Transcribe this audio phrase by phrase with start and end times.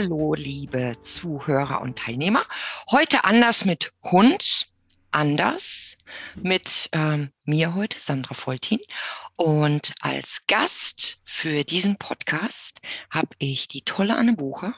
[0.00, 2.44] Hallo, liebe Zuhörer und Teilnehmer.
[2.92, 4.68] Heute anders mit Hund,
[5.10, 5.98] anders
[6.36, 8.78] mit ähm, mir heute, Sandra Voltin.
[9.34, 12.80] Und als Gast für diesen Podcast
[13.10, 14.76] habe ich die tolle Anne Bucher.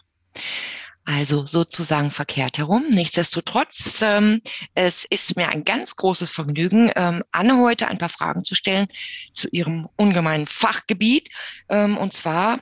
[1.04, 2.86] Also sozusagen verkehrt herum.
[2.88, 4.40] Nichtsdestotrotz, ähm,
[4.74, 8.86] es ist mir ein ganz großes Vergnügen, ähm, Anne heute ein paar Fragen zu stellen
[9.34, 11.28] zu ihrem ungemeinen Fachgebiet.
[11.68, 12.58] Ähm, und zwar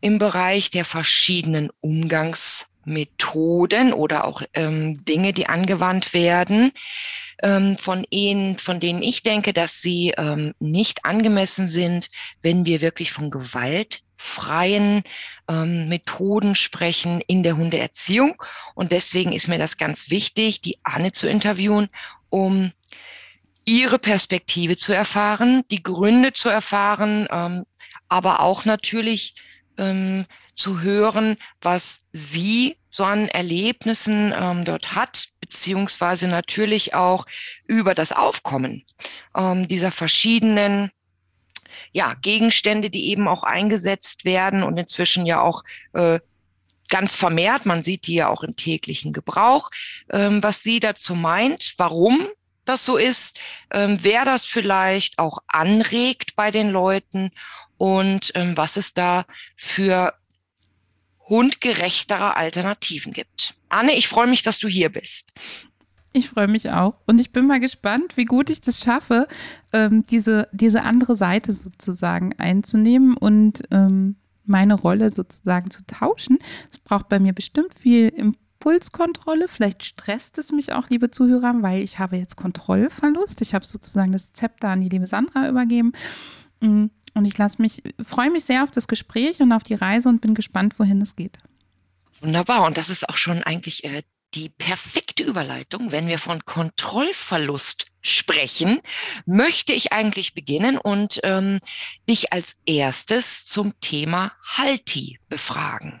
[0.00, 6.72] im Bereich der verschiedenen Umgangsmethoden oder auch ähm, Dinge, die angewandt werden,
[7.42, 12.08] ähm, von, ihnen, von denen ich denke, dass sie ähm, nicht angemessen sind,
[12.42, 15.02] wenn wir wirklich von gewaltfreien
[15.48, 18.42] ähm, Methoden sprechen in der Hundeerziehung.
[18.74, 21.88] Und deswegen ist mir das ganz wichtig, die Anne zu interviewen,
[22.30, 22.72] um
[23.64, 27.64] ihre Perspektive zu erfahren, die Gründe zu erfahren, ähm,
[28.08, 29.34] aber auch natürlich
[29.78, 37.26] ähm, zu hören, was sie so an Erlebnissen ähm, dort hat, beziehungsweise natürlich auch
[37.66, 38.84] über das Aufkommen
[39.36, 40.90] ähm, dieser verschiedenen
[41.92, 46.18] ja, Gegenstände, die eben auch eingesetzt werden und inzwischen ja auch äh,
[46.88, 49.70] ganz vermehrt, man sieht die ja auch im täglichen Gebrauch,
[50.10, 52.26] ähm, was sie dazu meint, warum
[52.68, 53.38] das so ist,
[53.70, 57.30] ähm, wer das vielleicht auch anregt bei den Leuten
[57.76, 59.24] und ähm, was es da
[59.56, 60.14] für
[61.28, 63.54] hundgerechtere Alternativen gibt.
[63.68, 65.32] Anne, ich freue mich, dass du hier bist.
[66.12, 69.28] Ich freue mich auch und ich bin mal gespannt, wie gut ich das schaffe,
[69.72, 76.38] ähm, diese, diese andere Seite sozusagen einzunehmen und ähm, meine Rolle sozusagen zu tauschen.
[76.72, 78.08] Es braucht bei mir bestimmt viel
[78.58, 79.48] Impulskontrolle.
[79.48, 83.40] Vielleicht stresst es mich auch, liebe Zuhörer, weil ich habe jetzt Kontrollverlust.
[83.40, 85.92] Ich habe sozusagen das Zepter an die liebe Sandra übergeben.
[86.60, 86.86] Mm.
[87.14, 90.20] Und ich lasse mich, freue mich sehr auf das Gespräch und auf die Reise und
[90.20, 91.38] bin gespannt, wohin es geht.
[92.20, 92.64] Wunderbar.
[92.64, 94.02] Und das ist auch schon eigentlich äh,
[94.34, 95.90] die perfekte Überleitung.
[95.90, 98.80] Wenn wir von Kontrollverlust sprechen,
[99.26, 101.58] möchte ich eigentlich beginnen und ähm,
[102.08, 106.00] dich als erstes zum Thema Halti befragen.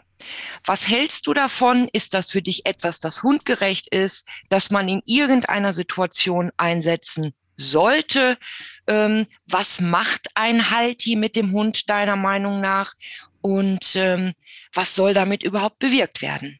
[0.64, 1.88] Was hältst du davon?
[1.92, 8.38] Ist das für dich etwas, das hundgerecht ist, dass man in irgendeiner Situation einsetzen sollte.
[8.86, 12.94] Ähm, was macht ein Halti mit dem Hund deiner Meinung nach?
[13.40, 14.32] Und ähm,
[14.72, 16.58] was soll damit überhaupt bewirkt werden?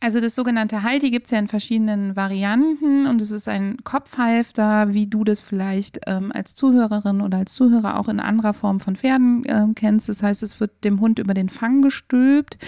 [0.00, 4.94] Also das sogenannte Halti gibt es ja in verschiedenen Varianten und es ist ein Kopfhalfter,
[4.94, 8.94] wie du das vielleicht ähm, als Zuhörerin oder als Zuhörer auch in anderer Form von
[8.94, 10.08] Pferden ähm, kennst.
[10.08, 12.58] Das heißt, es wird dem Hund über den Fang gestülpt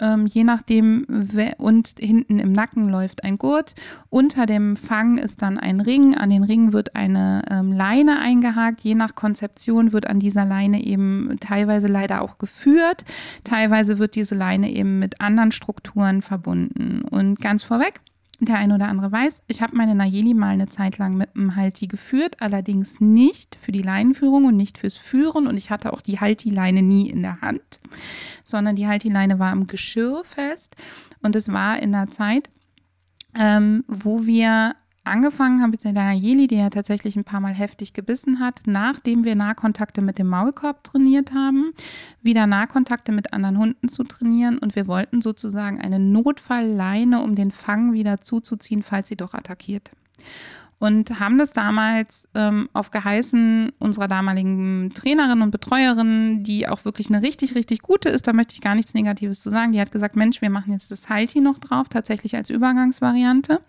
[0.00, 1.06] ähm, je nachdem,
[1.58, 3.74] und hinten im Nacken läuft ein Gurt.
[4.10, 6.16] Unter dem Fang ist dann ein Ring.
[6.16, 8.80] An den Ring wird eine ähm, Leine eingehakt.
[8.80, 13.04] Je nach Konzeption wird an dieser Leine eben teilweise leider auch geführt.
[13.44, 17.02] Teilweise wird diese Leine eben mit anderen Strukturen verbunden.
[17.02, 18.00] Und ganz vorweg,
[18.40, 21.56] der ein oder andere weiß, ich habe meine Nayeli mal eine Zeit lang mit einem
[21.56, 26.00] Halti geführt, allerdings nicht für die Leinenführung und nicht fürs Führen und ich hatte auch
[26.00, 27.80] die Halti-Leine nie in der Hand,
[28.44, 30.76] sondern die Halti-Leine war am Geschirr fest
[31.20, 32.48] und es war in der Zeit,
[33.36, 34.76] ähm, wo wir
[35.08, 39.24] angefangen haben mit der Nayeli, die ja tatsächlich ein paar Mal heftig gebissen hat, nachdem
[39.24, 41.72] wir Nahkontakte mit dem Maulkorb trainiert haben,
[42.22, 47.50] wieder Nahkontakte mit anderen Hunden zu trainieren und wir wollten sozusagen eine Notfallleine, um den
[47.50, 49.90] Fang wieder zuzuziehen, falls sie doch attackiert.
[50.80, 57.08] Und haben das damals ähm, auf Geheißen unserer damaligen Trainerin und Betreuerin, die auch wirklich
[57.08, 59.72] eine richtig, richtig gute ist, da möchte ich gar nichts Negatives zu sagen.
[59.72, 63.60] Die hat gesagt, Mensch, wir machen jetzt das Halti noch drauf, tatsächlich als Übergangsvariante.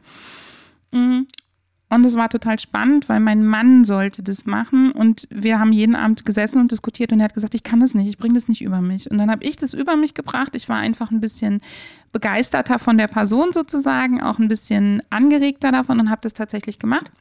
[0.91, 1.27] Mhm.
[1.91, 5.95] Und es war total spannend, weil mein Mann sollte das machen und wir haben jeden
[5.95, 8.47] Abend gesessen und diskutiert und er hat gesagt, ich kann das nicht, ich bringe das
[8.47, 9.09] nicht über mich.
[9.09, 10.55] Und dann habe ich das über mich gebracht.
[10.55, 11.61] Ich war einfach ein bisschen
[12.13, 17.11] begeisterter von der Person sozusagen, auch ein bisschen angeregter davon und habe das tatsächlich gemacht.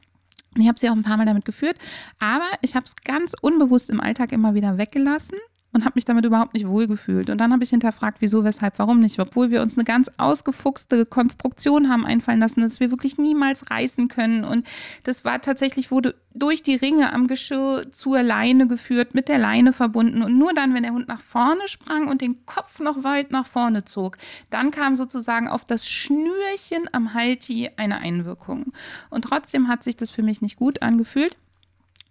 [0.54, 1.76] Und ich habe sie auch ein paar Mal damit geführt,
[2.18, 5.38] aber ich habe es ganz unbewusst im Alltag immer wieder weggelassen
[5.78, 7.30] und habe mich damit überhaupt nicht wohlgefühlt.
[7.30, 11.06] Und dann habe ich hinterfragt, wieso, weshalb, warum nicht, obwohl wir uns eine ganz ausgefuchste
[11.06, 14.42] Konstruktion haben einfallen lassen, dass wir wirklich niemals reißen können.
[14.42, 14.66] Und
[15.04, 19.72] das war tatsächlich, wurde durch die Ringe am Geschirr zur Leine geführt, mit der Leine
[19.72, 23.30] verbunden und nur dann, wenn der Hund nach vorne sprang und den Kopf noch weit
[23.30, 24.18] nach vorne zog,
[24.50, 28.72] dann kam sozusagen auf das Schnürchen am Halti eine Einwirkung.
[29.10, 31.36] Und trotzdem hat sich das für mich nicht gut angefühlt.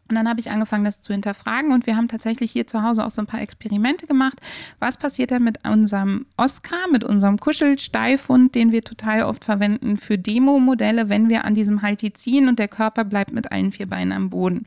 [0.09, 3.05] Und dann habe ich angefangen, das zu hinterfragen und wir haben tatsächlich hier zu Hause
[3.05, 4.39] auch so ein paar Experimente gemacht.
[4.79, 10.17] Was passiert denn mit unserem Oscar, mit unserem Kuschelsteifhund, den wir total oft verwenden für
[10.17, 14.13] Demo-Modelle, wenn wir an diesem Halti ziehen und der Körper bleibt mit allen vier Beinen
[14.13, 14.65] am Boden?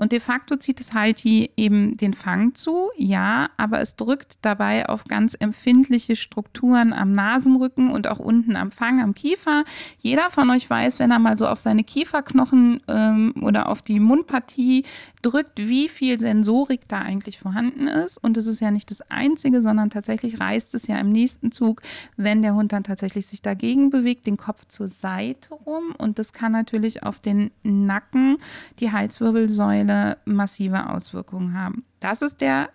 [0.00, 4.88] Und de facto zieht es Halti eben den Fang zu, ja, aber es drückt dabei
[4.88, 9.64] auf ganz empfindliche Strukturen am Nasenrücken und auch unten am Fang, am Kiefer.
[9.98, 14.00] Jeder von euch weiß, wenn er mal so auf seine Kieferknochen ähm, oder auf die
[14.00, 14.86] Mundpartie
[15.22, 18.18] drückt, wie viel Sensorik da eigentlich vorhanden ist.
[18.18, 21.82] Und es ist ja nicht das Einzige, sondern tatsächlich reißt es ja im nächsten Zug,
[22.16, 25.94] wenn der Hund dann tatsächlich sich dagegen bewegt, den Kopf zur Seite rum.
[25.98, 28.38] Und das kann natürlich auf den Nacken,
[28.78, 31.84] die Halswirbelsäule massive Auswirkungen haben.
[32.00, 32.70] Das ist der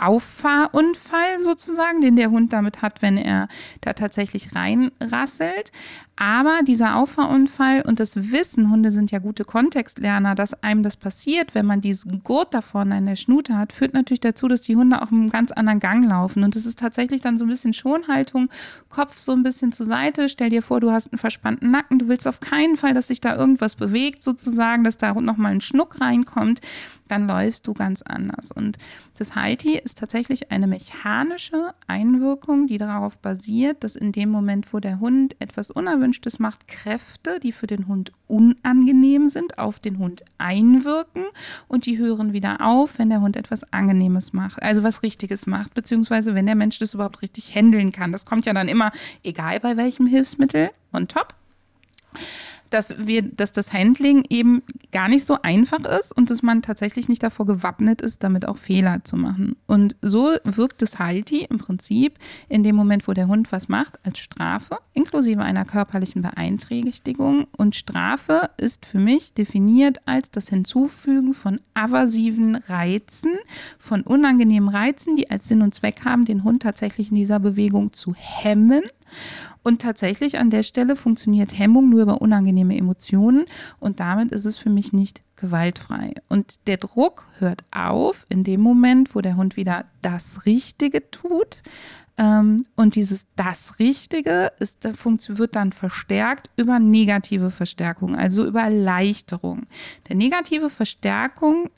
[0.00, 3.48] Auffahrunfall sozusagen, den der Hund damit hat, wenn er
[3.80, 5.72] da tatsächlich reinrasselt.
[6.22, 11.54] Aber dieser Auffahrunfall und das Wissen, Hunde sind ja gute Kontextlerner, dass einem das passiert,
[11.54, 14.76] wenn man diesen Gurt da vorne in der Schnute hat, führt natürlich dazu, dass die
[14.76, 16.44] Hunde auch einen ganz anderen Gang laufen.
[16.44, 18.50] Und es ist tatsächlich dann so ein bisschen Schonhaltung,
[18.90, 20.28] Kopf so ein bisschen zur Seite.
[20.28, 21.98] Stell dir vor, du hast einen verspannten Nacken.
[21.98, 25.62] Du willst auf keinen Fall, dass sich da irgendwas bewegt, sozusagen, dass da nochmal ein
[25.62, 26.60] Schnuck reinkommt
[27.10, 28.52] dann läufst du ganz anders.
[28.52, 28.78] Und
[29.18, 34.80] das Halti ist tatsächlich eine mechanische Einwirkung, die darauf basiert, dass in dem Moment, wo
[34.80, 40.24] der Hund etwas Unerwünschtes macht, Kräfte, die für den Hund unangenehm sind, auf den Hund
[40.38, 41.24] einwirken
[41.68, 45.74] und die hören wieder auf, wenn der Hund etwas Angenehmes macht, also was Richtiges macht,
[45.74, 48.12] beziehungsweise wenn der Mensch das überhaupt richtig handeln kann.
[48.12, 48.92] Das kommt ja dann immer,
[49.22, 51.34] egal bei welchem Hilfsmittel, on top
[52.70, 54.62] dass wir, dass das Handling eben
[54.92, 58.56] gar nicht so einfach ist und dass man tatsächlich nicht davor gewappnet ist, damit auch
[58.56, 59.56] Fehler zu machen.
[59.66, 62.18] Und so wirkt das Halti im Prinzip
[62.48, 67.46] in dem Moment, wo der Hund was macht, als Strafe, inklusive einer körperlichen Beeinträchtigung.
[67.56, 73.34] Und Strafe ist für mich definiert als das Hinzufügen von aversiven Reizen,
[73.78, 77.92] von unangenehmen Reizen, die als Sinn und Zweck haben, den Hund tatsächlich in dieser Bewegung
[77.92, 78.82] zu hemmen
[79.62, 83.44] und tatsächlich an der Stelle funktioniert Hemmung nur über unangenehme Emotionen
[83.78, 86.14] und damit ist es für mich nicht gewaltfrei.
[86.28, 91.62] Und der Druck hört auf in dem Moment, wo der Hund wieder das Richtige tut.
[92.16, 99.66] Ähm, und dieses das Richtige ist, wird dann verstärkt über negative Verstärkung, also über Erleichterung.
[100.08, 101.70] Der negative Verstärkung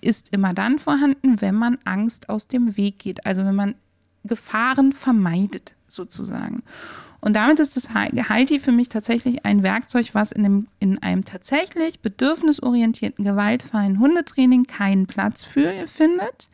[0.00, 3.74] ist immer dann vorhanden, wenn man Angst aus dem Weg geht, also wenn man
[4.24, 6.62] Gefahren vermeidet sozusagen.
[7.26, 11.24] Und damit ist das Halti für mich tatsächlich ein Werkzeug, was in einem, in einem
[11.24, 16.48] tatsächlich bedürfnisorientierten, gewaltfreien Hundetraining keinen Platz für findet.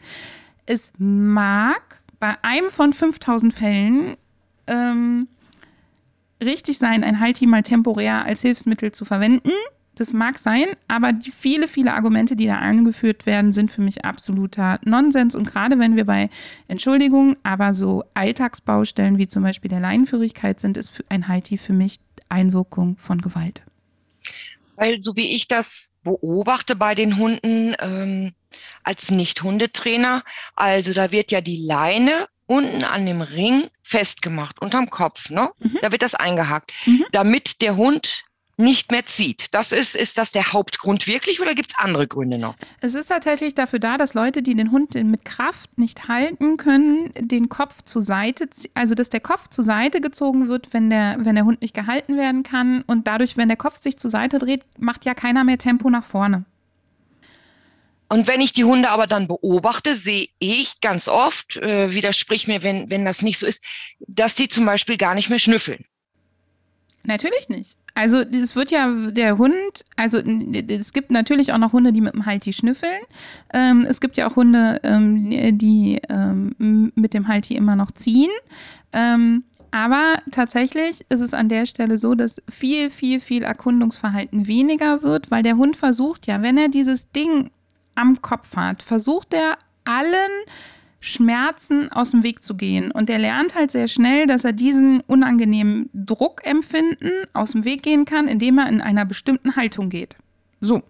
[0.64, 4.16] Es mag bei einem von 5000 Fällen
[4.66, 5.28] ähm,
[6.42, 9.50] richtig sein, ein Halti mal temporär als Hilfsmittel zu verwenden.
[9.94, 14.04] Das mag sein, aber die viele, viele Argumente, die da angeführt werden, sind für mich
[14.04, 15.34] absoluter Nonsens.
[15.34, 16.30] Und gerade wenn wir bei
[16.66, 21.98] Entschuldigung, aber so Alltagsbaustellen wie zum Beispiel der Leinenführigkeit sind, ist ein Halti für mich
[22.30, 23.62] Einwirkung von Gewalt.
[24.76, 28.32] Weil so wie ich das beobachte bei den Hunden ähm,
[28.82, 30.22] als Nicht-Hundetrainer,
[30.56, 35.50] also da wird ja die Leine unten an dem Ring festgemacht, unterm Kopf, ne?
[35.58, 35.78] Mhm.
[35.82, 37.04] Da wird das eingehakt, mhm.
[37.12, 38.24] damit der Hund
[38.56, 39.46] nicht mehr zieht.
[39.52, 42.54] Das ist, ist das der Hauptgrund wirklich oder gibt es andere Gründe noch?
[42.80, 47.10] Es ist tatsächlich dafür da, dass Leute, die den Hund mit Kraft nicht halten können,
[47.16, 51.34] den Kopf zur Seite, also dass der Kopf zur Seite gezogen wird, wenn der, wenn
[51.34, 52.82] der Hund nicht gehalten werden kann.
[52.82, 56.04] Und dadurch, wenn der Kopf sich zur Seite dreht, macht ja keiner mehr Tempo nach
[56.04, 56.44] vorne.
[58.08, 62.62] Und wenn ich die Hunde aber dann beobachte, sehe ich ganz oft, äh, widersprich mir,
[62.62, 63.64] wenn, wenn das nicht so ist,
[64.00, 65.86] dass die zum Beispiel gar nicht mehr schnüffeln.
[67.04, 67.78] Natürlich nicht.
[67.94, 72.14] Also es wird ja der Hund, also es gibt natürlich auch noch Hunde, die mit
[72.14, 73.02] dem Halti schnüffeln.
[73.52, 78.30] Ähm, es gibt ja auch Hunde, ähm, die ähm, mit dem Halti immer noch ziehen.
[78.92, 85.02] Ähm, aber tatsächlich ist es an der Stelle so, dass viel, viel, viel Erkundungsverhalten weniger
[85.02, 87.50] wird, weil der Hund versucht ja, wenn er dieses Ding
[87.94, 90.30] am Kopf hat, versucht er allen
[91.02, 92.92] Schmerzen aus dem Weg zu gehen.
[92.92, 98.04] Und er lernt halt sehr schnell, dass er diesen unangenehmen Druckempfinden aus dem Weg gehen
[98.04, 100.16] kann, indem er in einer bestimmten Haltung geht.
[100.60, 100.82] So.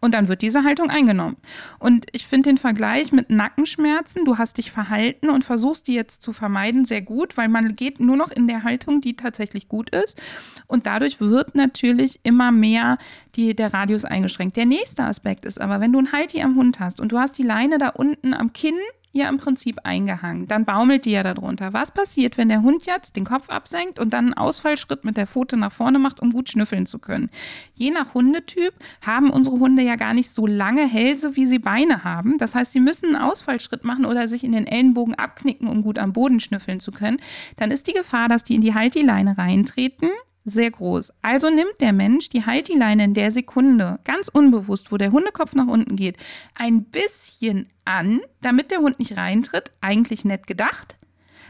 [0.00, 1.36] Und dann wird diese Haltung eingenommen.
[1.78, 6.24] Und ich finde den Vergleich mit Nackenschmerzen, du hast dich verhalten und versuchst die jetzt
[6.24, 9.90] zu vermeiden, sehr gut, weil man geht nur noch in der Haltung, die tatsächlich gut
[9.90, 10.20] ist.
[10.66, 12.98] Und dadurch wird natürlich immer mehr
[13.36, 14.56] die, der Radius eingeschränkt.
[14.56, 17.38] Der nächste Aspekt ist aber, wenn du einen Halti am Hund hast und du hast
[17.38, 18.74] die Leine da unten am Kinn
[19.12, 20.48] ja im Prinzip eingehangen.
[20.48, 21.72] Dann baumelt die ja darunter.
[21.72, 25.26] Was passiert, wenn der Hund jetzt den Kopf absenkt und dann einen Ausfallschritt mit der
[25.26, 27.30] Pfote nach vorne macht, um gut schnüffeln zu können?
[27.74, 32.04] Je nach Hundetyp haben unsere Hunde ja gar nicht so lange Hälse, wie sie Beine
[32.04, 32.38] haben.
[32.38, 35.98] Das heißt, sie müssen einen Ausfallschritt machen oder sich in den Ellenbogen abknicken, um gut
[35.98, 37.18] am Boden schnüffeln zu können.
[37.56, 40.08] Dann ist die Gefahr, dass die in die Halti-Leine reintreten,
[40.44, 41.12] sehr groß.
[41.22, 45.66] Also nimmt der Mensch die Haltileine in der Sekunde, ganz unbewusst, wo der Hundekopf nach
[45.66, 46.16] unten geht,
[46.54, 49.72] ein bisschen an, damit der Hund nicht reintritt.
[49.80, 50.96] Eigentlich nett gedacht.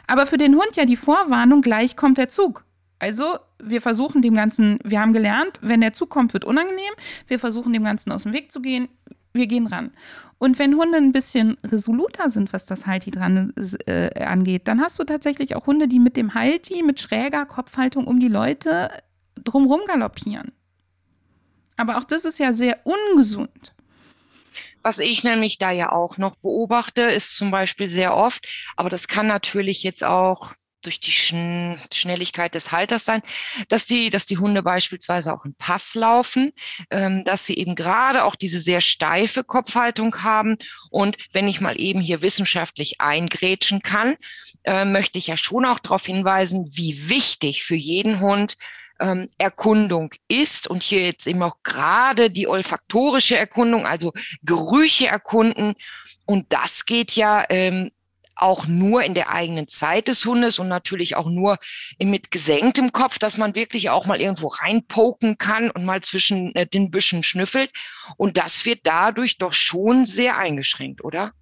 [0.06, 2.64] Aber für den Hund ja die Vorwarnung, gleich kommt der Zug.
[2.98, 6.92] Also wir versuchen dem Ganzen, wir haben gelernt, wenn der Zug kommt, wird unangenehm.
[7.26, 8.88] Wir versuchen dem Ganzen aus dem Weg zu gehen.
[9.32, 9.92] Wir gehen ran.
[10.42, 13.52] Und wenn Hunde ein bisschen resoluter sind, was das Halti dran
[13.86, 18.08] äh, angeht, dann hast du tatsächlich auch Hunde, die mit dem Halti, mit schräger Kopfhaltung
[18.08, 18.90] um die Leute
[19.36, 20.50] drumherum galoppieren.
[21.76, 23.72] Aber auch das ist ja sehr ungesund.
[24.82, 29.06] Was ich nämlich da ja auch noch beobachte, ist zum Beispiel sehr oft, aber das
[29.06, 33.22] kann natürlich jetzt auch durch die Schn Schnelligkeit des Halters sein,
[33.68, 36.52] dass die, dass die Hunde beispielsweise auch im Pass laufen,
[36.90, 40.56] ähm, dass sie eben gerade auch diese sehr steife Kopfhaltung haben.
[40.90, 44.16] Und wenn ich mal eben hier wissenschaftlich eingrätschen kann,
[44.64, 48.56] äh, möchte ich ja schon auch darauf hinweisen, wie wichtig für jeden Hund
[49.00, 54.12] ähm, Erkundung ist und hier jetzt eben auch gerade die olfaktorische Erkundung, also
[54.42, 55.74] Gerüche erkunden.
[56.24, 57.90] Und das geht ja ähm,
[58.34, 61.58] auch nur in der eigenen Zeit des Hundes und natürlich auch nur
[62.02, 66.66] mit gesenktem Kopf, dass man wirklich auch mal irgendwo reinpoken kann und mal zwischen äh,
[66.66, 67.70] den Büschen schnüffelt.
[68.16, 71.32] Und das wird dadurch doch schon sehr eingeschränkt, oder?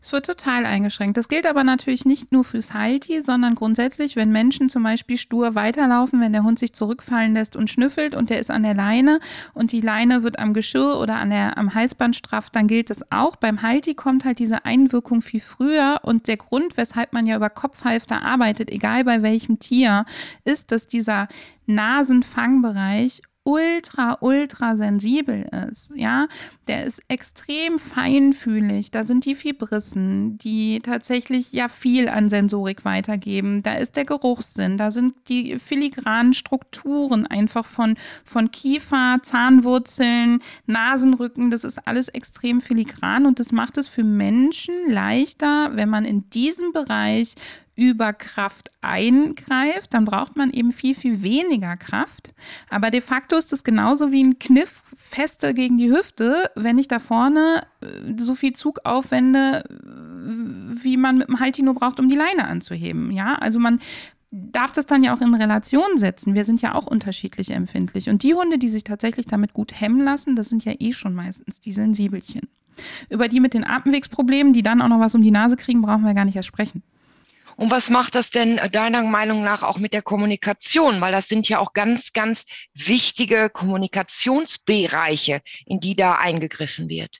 [0.00, 1.16] Es wird total eingeschränkt.
[1.16, 5.54] Das gilt aber natürlich nicht nur fürs Halti, sondern grundsätzlich, wenn Menschen zum Beispiel stur
[5.54, 9.20] weiterlaufen, wenn der Hund sich zurückfallen lässt und schnüffelt und der ist an der Leine
[9.54, 13.10] und die Leine wird am Geschirr oder an der, am Halsband straff, dann gilt das
[13.10, 13.36] auch.
[13.36, 17.50] Beim Halti kommt halt diese Einwirkung viel früher und der Grund, weshalb man ja über
[17.50, 20.04] Kopfhalfter arbeitet, egal bei welchem Tier,
[20.44, 21.28] ist, dass dieser
[21.66, 26.28] Nasenfangbereich ultra, ultra sensibel ist, ja,
[26.68, 28.90] der ist extrem feinfühlig.
[28.90, 33.62] Da sind die Fibrissen, die tatsächlich ja viel an Sensorik weitergeben.
[33.62, 41.50] Da ist der Geruchssinn, da sind die filigranen Strukturen einfach von, von Kiefer, Zahnwurzeln, Nasenrücken.
[41.50, 46.30] Das ist alles extrem filigran und das macht es für Menschen leichter, wenn man in
[46.30, 47.34] diesem Bereich
[47.74, 52.34] über Kraft eingreift, dann braucht man eben viel, viel weniger Kraft.
[52.68, 56.88] Aber de facto ist es genauso wie ein Kniff feste gegen die Hüfte, wenn ich
[56.88, 62.08] da vorne äh, so viel Zug aufwende, wie man mit dem Halti nur braucht, um
[62.08, 63.10] die Leine anzuheben.
[63.10, 63.80] Ja, also man
[64.30, 66.34] darf das dann ja auch in Relation setzen.
[66.34, 68.08] Wir sind ja auch unterschiedlich empfindlich.
[68.08, 71.14] Und die Hunde, die sich tatsächlich damit gut hemmen lassen, das sind ja eh schon
[71.14, 72.48] meistens die Sensibelchen.
[73.10, 76.04] Über die mit den Atemwegsproblemen, die dann auch noch was um die Nase kriegen, brauchen
[76.04, 76.82] wir gar nicht erst sprechen.
[77.56, 81.00] Und was macht das denn äh, deiner Meinung nach auch mit der Kommunikation?
[81.00, 87.18] Weil das sind ja auch ganz, ganz wichtige Kommunikationsbereiche, in die da eingegriffen wird.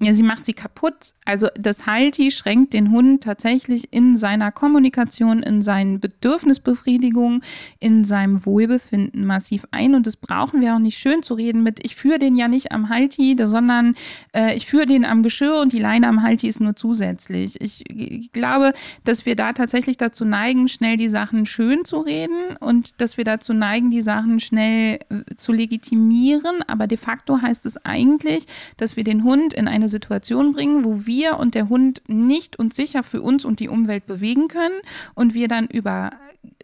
[0.00, 1.14] Ja, sie macht sie kaputt.
[1.26, 7.42] Also das Halti schränkt den Hund tatsächlich in seiner Kommunikation, in seinen Bedürfnisbefriedigungen,
[7.80, 9.94] in seinem Wohlbefinden massiv ein.
[9.94, 12.72] Und das brauchen wir auch nicht schön zu reden mit, ich führe den ja nicht
[12.72, 13.94] am Halti, sondern
[14.34, 17.60] äh, ich führe den am Geschirr und die Leine am Halti ist nur zusätzlich.
[17.60, 18.72] Ich, ich glaube,
[19.04, 23.24] dass wir da tatsächlich dazu neigen, schnell die Sachen schön zu reden und dass wir
[23.24, 26.62] dazu neigen, die Sachen schnell äh, zu legitimieren.
[26.66, 30.84] Aber de facto heißt es eigentlich, dass wir den Hund in eine eine Situation bringen,
[30.84, 34.80] wo wir und der Hund nicht und sicher für uns und die Umwelt bewegen können
[35.14, 36.10] und wir dann über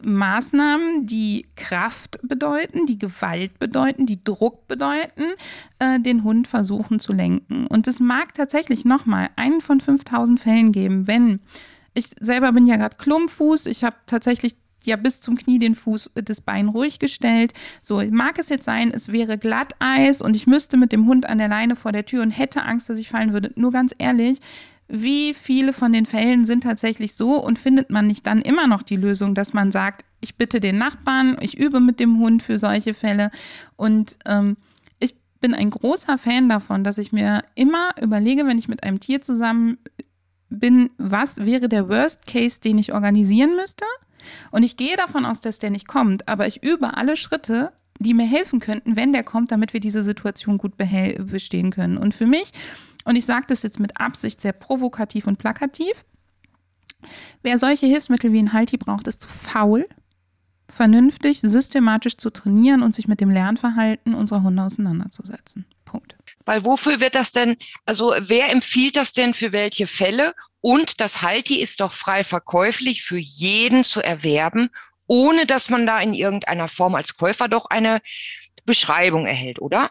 [0.02, 5.24] Maßnahmen, die Kraft bedeuten, die Gewalt bedeuten, die Druck bedeuten,
[5.78, 7.66] äh, den Hund versuchen zu lenken.
[7.66, 11.40] Und es mag tatsächlich nochmal einen von 5000 Fällen geben, wenn
[11.94, 13.66] ich selber bin ja gerade Klumpfuß.
[13.66, 14.56] Ich habe tatsächlich
[14.86, 17.52] ja bis zum Knie den Fuß, das Bein ruhig gestellt.
[17.82, 21.38] So mag es jetzt sein, es wäre Glatteis und ich müsste mit dem Hund an
[21.38, 23.52] der Leine vor der Tür und hätte Angst, dass ich fallen würde.
[23.56, 24.40] Nur ganz ehrlich,
[24.88, 28.82] wie viele von den Fällen sind tatsächlich so und findet man nicht dann immer noch
[28.82, 32.58] die Lösung, dass man sagt, ich bitte den Nachbarn, ich übe mit dem Hund für
[32.58, 33.30] solche Fälle
[33.76, 34.56] und ähm,
[34.98, 39.00] ich bin ein großer Fan davon, dass ich mir immer überlege, wenn ich mit einem
[39.00, 39.78] Tier zusammen
[40.50, 43.86] bin, was wäre der Worst Case, den ich organisieren müsste?
[44.50, 48.14] Und ich gehe davon aus, dass der nicht kommt, aber ich übe alle Schritte, die
[48.14, 51.96] mir helfen könnten, wenn der kommt, damit wir diese Situation gut bestehen können.
[51.96, 52.52] Und für mich,
[53.04, 56.04] und ich sage das jetzt mit Absicht sehr provokativ und plakativ,
[57.42, 59.86] wer solche Hilfsmittel wie ein Halti braucht, ist zu faul,
[60.68, 65.66] vernünftig, systematisch zu trainieren und sich mit dem Lernverhalten unserer Hunde auseinanderzusetzen.
[65.84, 66.16] Punkt.
[66.44, 67.56] Weil wofür wird das denn,
[67.86, 70.34] also wer empfiehlt das denn für welche Fälle?
[70.60, 74.70] Und das Halti ist doch frei verkäuflich für jeden zu erwerben,
[75.06, 78.00] ohne dass man da in irgendeiner Form als Käufer doch eine
[78.64, 79.90] Beschreibung erhält, oder?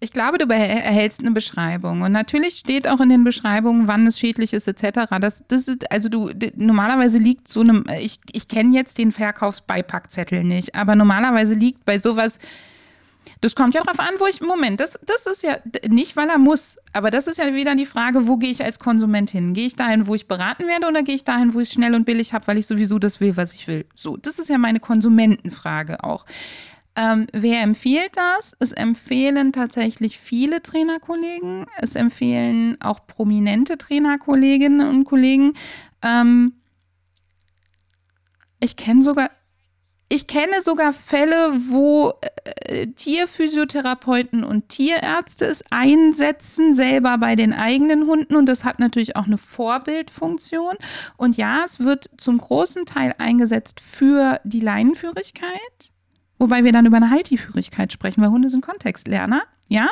[0.00, 2.02] Ich glaube, du erhältst eine Beschreibung.
[2.02, 5.08] Und natürlich steht auch in den Beschreibungen, wann es schädlich ist, etc.
[5.20, 10.44] Das, das ist, also du, normalerweise liegt so einem, ich, ich kenne jetzt den Verkaufsbeipackzettel
[10.44, 12.38] nicht, aber normalerweise liegt bei sowas,
[13.40, 15.56] das kommt ja darauf an, wo ich, Moment, das, das ist ja
[15.88, 18.78] nicht, weil er muss, aber das ist ja wieder die Frage, wo gehe ich als
[18.78, 19.54] Konsument hin?
[19.54, 21.94] Gehe ich dahin, wo ich beraten werde oder gehe ich dahin, wo ich es schnell
[21.94, 23.86] und billig habe, weil ich sowieso das will, was ich will?
[23.94, 26.24] So, das ist ja meine Konsumentenfrage auch.
[26.96, 28.54] Ähm, wer empfiehlt das?
[28.60, 31.66] Es empfehlen tatsächlich viele Trainerkollegen.
[31.78, 35.54] Es empfehlen auch prominente Trainerkolleginnen und Kollegen.
[36.02, 36.52] Ähm,
[38.60, 39.30] ich kenne sogar,
[40.14, 42.12] ich kenne sogar Fälle, wo
[42.66, 48.36] äh, Tierphysiotherapeuten und Tierärzte es einsetzen, selber bei den eigenen Hunden.
[48.36, 50.76] Und das hat natürlich auch eine Vorbildfunktion.
[51.16, 55.90] Und ja, es wird zum großen Teil eingesetzt für die Leinenführigkeit.
[56.38, 59.42] Wobei wir dann über eine Haltiführigkeit sprechen, weil Hunde sind Kontextlerner.
[59.68, 59.88] Ja,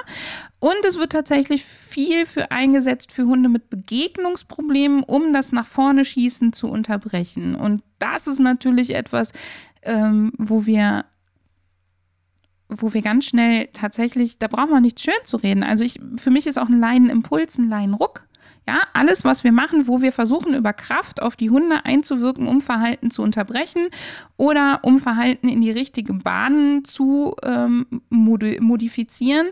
[0.59, 6.05] und es wird tatsächlich viel für eingesetzt für Hunde mit Begegnungsproblemen, um das nach vorne
[6.05, 7.55] schießen zu unterbrechen.
[7.55, 9.33] Und das ist natürlich etwas,
[9.83, 11.05] ähm, wo wir
[12.75, 15.62] wo wir ganz schnell tatsächlich, da brauchen wir nicht schön zu reden.
[15.62, 18.27] Also ich, für mich ist auch ein Leinenimpuls ein Leinenruck.
[18.69, 22.61] Ja, alles, was wir machen, wo wir versuchen, über Kraft auf die Hunde einzuwirken, um
[22.61, 23.89] Verhalten zu unterbrechen
[24.37, 29.49] oder um Verhalten in die richtige Bahn zu ähm, modifizieren,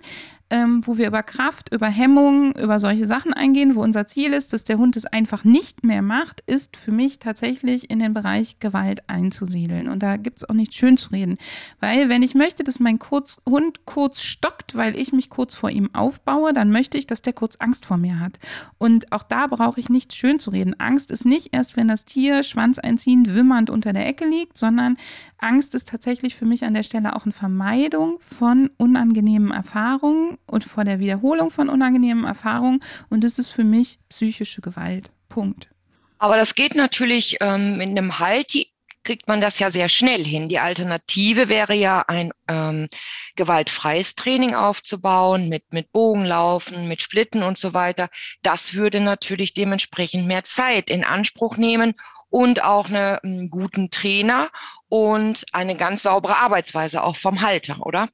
[0.50, 4.52] ähm, wo wir über Kraft, über Hemmung, über solche Sachen eingehen, wo unser Ziel ist,
[4.52, 8.58] dass der Hund es einfach nicht mehr macht, ist für mich tatsächlich in den Bereich
[8.58, 9.88] Gewalt einzusiedeln.
[9.88, 11.36] Und da gibt es auch nicht schön zu reden.
[11.78, 15.70] Weil wenn ich möchte, dass mein kurz, Hund kurz stockt, weil ich mich kurz vor
[15.70, 18.40] ihm aufbaue, dann möchte ich, dass der kurz Angst vor mir hat.
[18.78, 20.74] Und auch da brauche ich nicht schön zu reden.
[20.78, 24.96] Angst ist nicht erst, wenn das Tier schwanzeinziehend, wimmernd unter der Ecke liegt, sondern
[25.42, 30.64] Angst ist tatsächlich für mich an der Stelle auch eine Vermeidung von unangenehmen Erfahrungen und
[30.64, 32.82] vor der Wiederholung von unangenehmen Erfahrungen.
[33.08, 35.10] Und das ist für mich psychische Gewalt.
[35.28, 35.68] Punkt.
[36.18, 38.52] Aber das geht natürlich ähm, mit einem Halt,
[39.02, 40.48] kriegt man das ja sehr schnell hin.
[40.48, 42.88] Die Alternative wäre ja ein ähm,
[43.36, 48.08] gewaltfreies Training aufzubauen mit, mit Bogenlaufen, mit Splitten und so weiter.
[48.42, 51.94] Das würde natürlich dementsprechend mehr Zeit in Anspruch nehmen
[52.30, 54.48] und auch einen ähm, guten Trainer
[54.88, 58.08] und eine ganz saubere Arbeitsweise auch vom Halter, oder?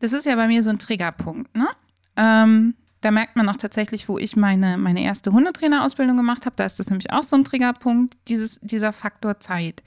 [0.00, 1.68] Das ist ja bei mir so ein Triggerpunkt, ne?
[2.16, 6.64] Ähm, da merkt man auch tatsächlich, wo ich meine, meine erste Hundetrainerausbildung gemacht habe, da
[6.64, 9.84] ist das nämlich auch so ein Triggerpunkt, dieses, dieser Faktor Zeit.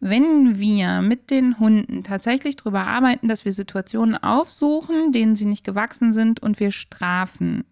[0.00, 5.64] Wenn wir mit den Hunden tatsächlich darüber arbeiten, dass wir Situationen aufsuchen, denen sie nicht
[5.64, 7.64] gewachsen sind und wir strafen,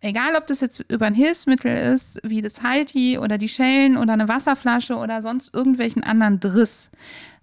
[0.00, 4.12] egal ob das jetzt über ein Hilfsmittel ist, wie das Halti oder die Schellen oder
[4.12, 6.90] eine Wasserflasche oder sonst irgendwelchen anderen Driss,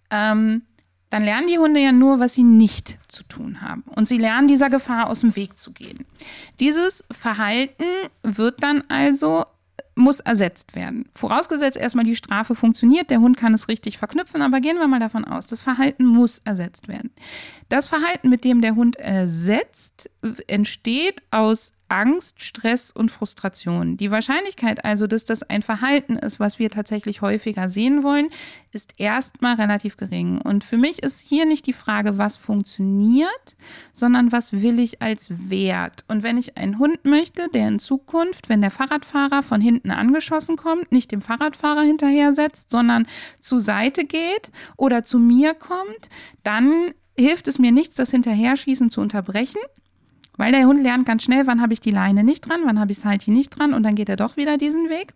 [0.09, 0.63] ähm,
[1.09, 3.83] dann lernen die Hunde ja nur, was sie nicht zu tun haben.
[3.95, 6.05] Und sie lernen dieser Gefahr aus dem Weg zu gehen.
[6.59, 7.85] Dieses Verhalten
[8.23, 9.45] wird dann also
[9.95, 11.09] muss ersetzt werden.
[11.13, 14.99] Vorausgesetzt erstmal die Strafe funktioniert, der Hund kann es richtig verknüpfen, aber gehen wir mal
[14.99, 17.11] davon aus, das Verhalten muss ersetzt werden.
[17.69, 20.09] Das Verhalten, mit dem der Hund ersetzt,
[20.45, 23.97] entsteht aus Angst, Stress und Frustration.
[23.97, 28.29] Die Wahrscheinlichkeit also, dass das ein Verhalten ist, was wir tatsächlich häufiger sehen wollen,
[28.71, 30.41] ist erstmal relativ gering.
[30.41, 33.55] Und für mich ist hier nicht die Frage, was funktioniert,
[33.93, 36.03] sondern was will ich als Wert.
[36.07, 40.57] Und wenn ich einen Hund möchte, der in Zukunft, wenn der Fahrradfahrer von hinten angeschossen
[40.57, 43.07] kommt, nicht dem Fahrradfahrer hinterher setzt, sondern
[43.39, 46.09] zur Seite geht oder zu mir kommt,
[46.43, 49.61] dann hilft es mir nichts, das Hinterherschießen zu unterbrechen
[50.37, 52.91] weil der Hund lernt ganz schnell, wann habe ich die Leine nicht dran, wann habe
[52.91, 55.13] ich das Halti nicht dran und dann geht er doch wieder diesen Weg.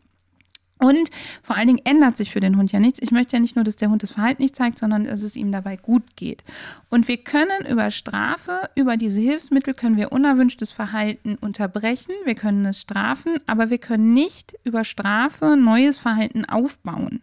[0.81, 1.11] Und
[1.43, 2.99] vor allen Dingen ändert sich für den Hund ja nichts.
[3.01, 5.35] Ich möchte ja nicht nur, dass der Hund das Verhalten nicht zeigt, sondern dass es
[5.35, 6.43] ihm dabei gut geht.
[6.89, 12.15] Und wir können über Strafe, über diese Hilfsmittel, können wir unerwünschtes Verhalten unterbrechen.
[12.25, 17.21] Wir können es strafen, aber wir können nicht über Strafe neues Verhalten aufbauen.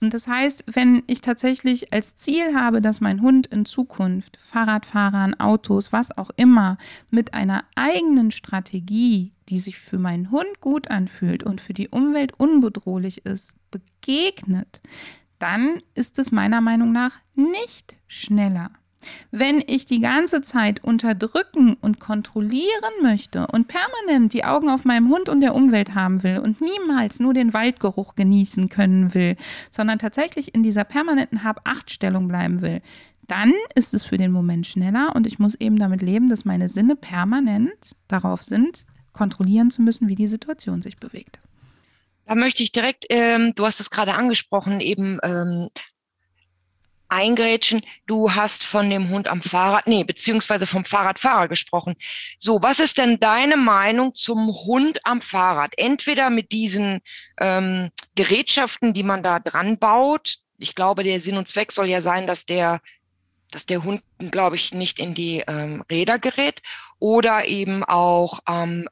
[0.00, 5.34] Und das heißt, wenn ich tatsächlich als Ziel habe, dass mein Hund in Zukunft Fahrradfahrern,
[5.40, 6.78] Autos, was auch immer,
[7.10, 12.32] mit einer eigenen Strategie, die sich für meinen Hund gut anfühlt und für die Umwelt
[12.38, 14.80] unbedrohlich ist, begegnet,
[15.38, 18.70] dann ist es meiner Meinung nach nicht schneller.
[19.30, 25.08] Wenn ich die ganze Zeit unterdrücken und kontrollieren möchte und permanent die Augen auf meinem
[25.08, 29.36] Hund und der Umwelt haben will und niemals nur den Waldgeruch genießen können will,
[29.70, 32.82] sondern tatsächlich in dieser permanenten Hab-Acht-Stellung bleiben will,
[33.28, 36.68] dann ist es für den Moment schneller und ich muss eben damit leben, dass meine
[36.68, 41.38] Sinne permanent darauf sind, kontrollieren zu müssen, wie die Situation sich bewegt.
[42.24, 45.68] Da möchte ich direkt, ähm, du hast es gerade angesprochen, eben ähm,
[47.08, 47.82] eingrätschen.
[48.06, 51.94] Du hast von dem Hund am Fahrrad, nee, beziehungsweise vom Fahrradfahrer gesprochen.
[52.38, 55.74] So, was ist denn deine Meinung zum Hund am Fahrrad?
[55.76, 57.00] Entweder mit diesen
[57.40, 60.38] ähm, Gerätschaften, die man da dran baut.
[60.58, 62.80] Ich glaube, der Sinn und Zweck soll ja sein, dass der
[63.50, 66.60] dass der Hund, glaube ich, nicht in die ähm, Räder gerät
[66.98, 68.86] oder eben auch ähm,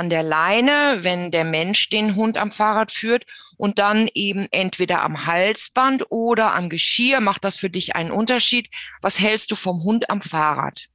[0.00, 3.26] an der Leine, wenn der Mensch den Hund am Fahrrad führt
[3.58, 7.20] und dann eben entweder am Halsband oder am Geschirr.
[7.20, 8.70] Macht das für dich einen Unterschied?
[9.02, 10.88] Was hältst du vom Hund am Fahrrad?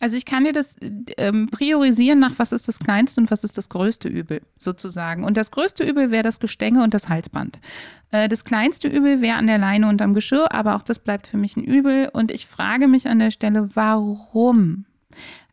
[0.00, 0.76] Also ich kann dir das
[1.18, 5.22] ähm, priorisieren nach, was ist das kleinste und was ist das größte Übel sozusagen.
[5.22, 7.60] Und das größte Übel wäre das Gestänge und das Halsband.
[8.10, 11.26] Äh, das kleinste Übel wäre an der Leine und am Geschirr, aber auch das bleibt
[11.26, 12.08] für mich ein Übel.
[12.10, 14.86] Und ich frage mich an der Stelle, warum?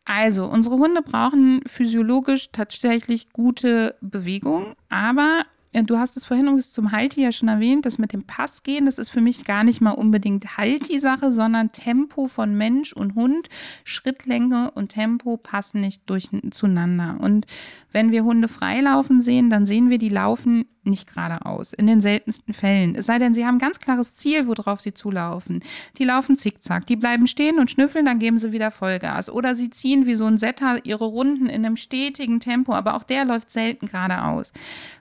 [0.04, 5.44] Also, unsere Hunde brauchen physiologisch tatsächlich gute Bewegung, aber
[5.86, 8.84] Du hast es vorhin übrigens zum Halti ja schon erwähnt, das mit dem Pass gehen,
[8.84, 13.48] das ist für mich gar nicht mal unbedingt Halti-Sache, sondern Tempo von Mensch und Hund.
[13.84, 17.16] Schrittlänge und Tempo passen nicht durch, zueinander.
[17.20, 17.46] Und
[17.90, 22.54] wenn wir Hunde freilaufen sehen, dann sehen wir, die laufen nicht geradeaus, in den seltensten
[22.54, 22.94] Fällen.
[22.94, 25.62] Es sei denn, sie haben ganz klares Ziel, worauf sie zulaufen.
[25.98, 29.30] Die laufen zickzack, die bleiben stehen und schnüffeln, dann geben sie wieder Vollgas.
[29.30, 33.04] Oder sie ziehen wie so ein Setter ihre Runden in einem stetigen Tempo, aber auch
[33.04, 34.52] der läuft selten geradeaus.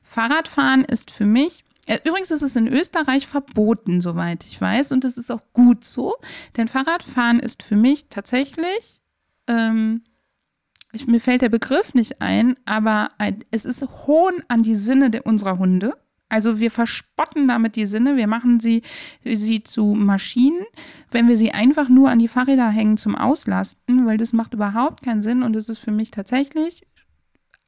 [0.04, 5.04] Fahrradfahren ist für mich äh, Übrigens ist es in Österreich verboten, soweit ich weiß, und
[5.04, 6.16] das ist auch gut so,
[6.56, 9.02] denn Fahrradfahren ist für mich tatsächlich
[9.48, 10.04] ähm,
[10.94, 13.10] ich, mir fällt der Begriff nicht ein, aber
[13.52, 15.94] es ist Hohn an die Sinne der, unserer Hunde.
[16.30, 18.84] Also wir verspotten damit die Sinne, wir machen sie,
[19.24, 20.66] sie zu Maschinen,
[21.12, 25.04] wenn wir sie einfach nur an die Fahrräder hängen zum Auslasten, weil das macht überhaupt
[25.04, 26.84] keinen Sinn und es ist für mich tatsächlich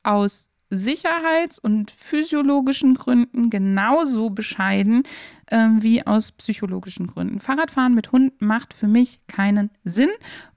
[0.03, 5.03] aus Sicherheits- und physiologischen Gründen genauso bescheiden
[5.47, 7.39] äh, wie aus psychologischen Gründen.
[7.39, 10.09] Fahrradfahren mit Hund macht für mich keinen Sinn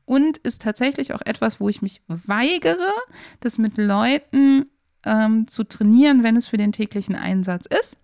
[0.06, 2.92] und ist tatsächlich auch etwas, wo ich mich weigere,
[3.40, 4.70] das mit Leuten
[5.04, 7.98] ähm, zu trainieren, wenn es für den täglichen Einsatz ist.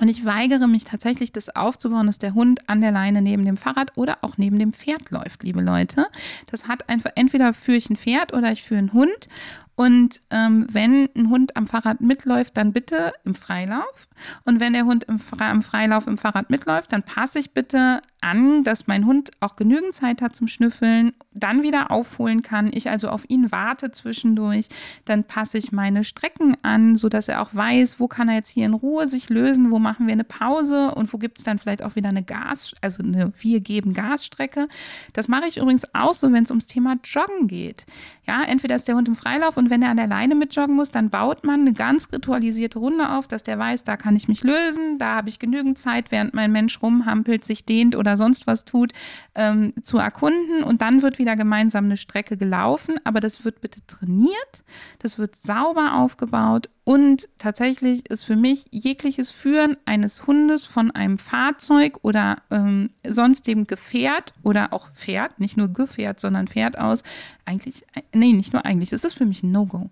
[0.00, 3.56] Und ich weigere mich tatsächlich, das aufzubauen, dass der Hund an der Leine neben dem
[3.56, 6.06] Fahrrad oder auch neben dem Pferd läuft, liebe Leute.
[6.50, 9.28] Das hat einfach, entweder führe ich ein Pferd oder ich führe einen Hund.
[9.76, 14.08] Und ähm, wenn ein Hund am Fahrrad mitläuft, dann bitte im Freilauf.
[14.44, 18.00] Und wenn der Hund im, Fre im Freilauf im Fahrrad mitläuft, dann passe ich bitte
[18.20, 22.70] an, dass mein Hund auch genügend Zeit hat zum Schnüffeln, dann wieder aufholen kann.
[22.72, 24.68] Ich also auf ihn warte zwischendurch.
[25.04, 28.66] Dann passe ich meine Strecken an, sodass er auch weiß, wo kann er jetzt hier
[28.66, 31.82] in Ruhe sich lösen, wo machen wir eine Pause und wo gibt es dann vielleicht
[31.82, 34.66] auch wieder eine Gas, also eine Wir geben Gasstrecke.
[35.12, 37.86] Das mache ich übrigens auch so, wenn es ums Thema Joggen geht.
[38.26, 40.90] Ja, entweder ist der Hund im Freilauf und wenn er an der Leine mitjoggen muss,
[40.90, 44.42] dann baut man eine ganz ritualisierte Runde auf, dass der weiß, da kann ich mich
[44.42, 48.64] lösen, da habe ich genügend Zeit, während mein Mensch rumhampelt, sich dehnt oder sonst was
[48.64, 48.92] tut,
[49.34, 50.64] ähm, zu erkunden.
[50.64, 54.64] Und dann wird wieder gemeinsam eine Strecke gelaufen, aber das wird bitte trainiert,
[55.00, 56.70] das wird sauber aufgebaut.
[56.84, 63.66] Und tatsächlich ist für mich jegliches Führen eines Hundes von einem Fahrzeug oder ähm, sonstigem
[63.66, 67.02] Gefährt oder auch Pferd, nicht nur Gefährt, sondern Pferd aus,
[67.46, 69.90] eigentlich, nee, nicht nur eigentlich, es ist für mich ein No-Go.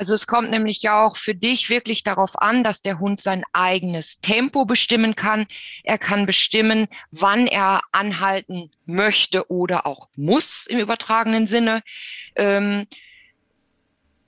[0.00, 3.44] Also es kommt nämlich ja auch für dich wirklich darauf an, dass der Hund sein
[3.52, 5.44] eigenes Tempo bestimmen kann.
[5.84, 11.82] Er kann bestimmen, wann er anhalten möchte oder auch muss im übertragenen Sinne.
[12.34, 12.86] Ähm,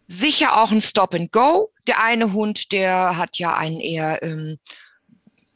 [0.09, 1.73] sicher auch ein Stop and Go.
[1.87, 4.59] Der eine Hund, der hat ja einen eher ähm,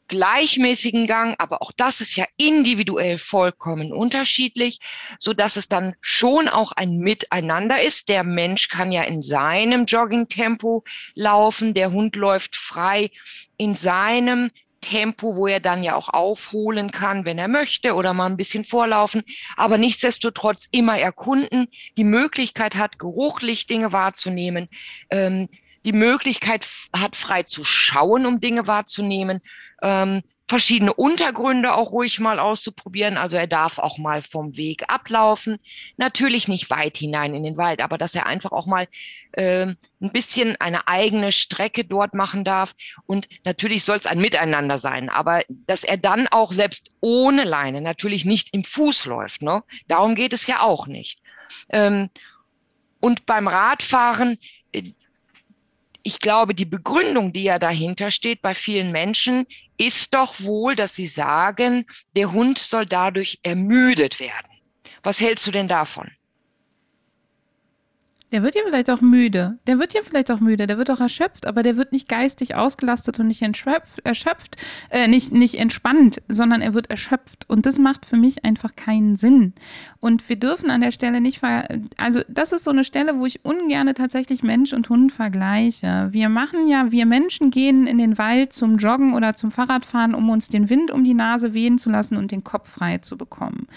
[0.07, 4.79] gleichmäßigen Gang, aber auch das ist ja individuell vollkommen unterschiedlich,
[5.19, 8.09] so dass es dann schon auch ein Miteinander ist.
[8.09, 10.83] Der Mensch kann ja in seinem Joggingtempo
[11.15, 13.09] laufen, der Hund läuft frei
[13.57, 18.27] in seinem Tempo, wo er dann ja auch aufholen kann, wenn er möchte oder mal
[18.27, 19.23] ein bisschen vorlaufen,
[19.55, 21.67] aber nichtsdestotrotz immer erkunden,
[21.97, 24.69] die Möglichkeit hat, geruchlich Dinge wahrzunehmen,
[25.09, 25.49] ähm,
[25.87, 29.39] die Möglichkeit hat, frei zu schauen, um Dinge wahrzunehmen,
[29.81, 33.17] ähm, verschiedene Untergründe auch ruhig mal auszuprobieren.
[33.17, 35.57] Also er darf auch mal vom Weg ablaufen.
[35.95, 38.87] Natürlich nicht weit hinein in den Wald, aber dass er einfach auch mal
[39.31, 42.75] äh, ein bisschen eine eigene Strecke dort machen darf.
[43.05, 47.79] Und natürlich soll es ein Miteinander sein, aber dass er dann auch selbst ohne Leine
[47.79, 49.41] natürlich nicht im Fuß läuft.
[49.41, 49.63] Ne?
[49.87, 51.21] Darum geht es ja auch nicht.
[51.69, 52.09] Ähm,
[52.99, 54.37] und beim Radfahren,
[54.73, 54.91] äh,
[56.07, 59.45] ich glaube, die Begründung, die ja dahinter steht bei vielen Menschen,
[59.77, 64.47] ist doch wohl, dass sie sagen, der Hund soll dadurch ermüdet werden.
[65.03, 66.09] Was hältst du denn davon?
[68.33, 69.57] Der wird ja vielleicht auch müde.
[69.67, 70.67] Der wird ja vielleicht auch müde.
[70.67, 74.57] Der wird auch erschöpft, aber der wird nicht geistig ausgelastet und nicht erschöpft, erschöpft,
[74.89, 77.45] äh, nicht, nicht entspannt, sondern er wird erschöpft.
[77.47, 79.53] Und das macht für mich einfach keinen Sinn.
[80.01, 83.25] Und wir dürfen an der Stelle nicht, ver also das ist so eine Stelle, wo
[83.25, 86.09] ich ungern tatsächlich Mensch und Hund vergleiche.
[86.11, 90.29] Wir machen ja, wir Menschen gehen in den Wald zum Joggen oder zum Fahrradfahren, um
[90.29, 93.67] uns den Wind um die Nase wehen zu lassen und den Kopf frei zu bekommen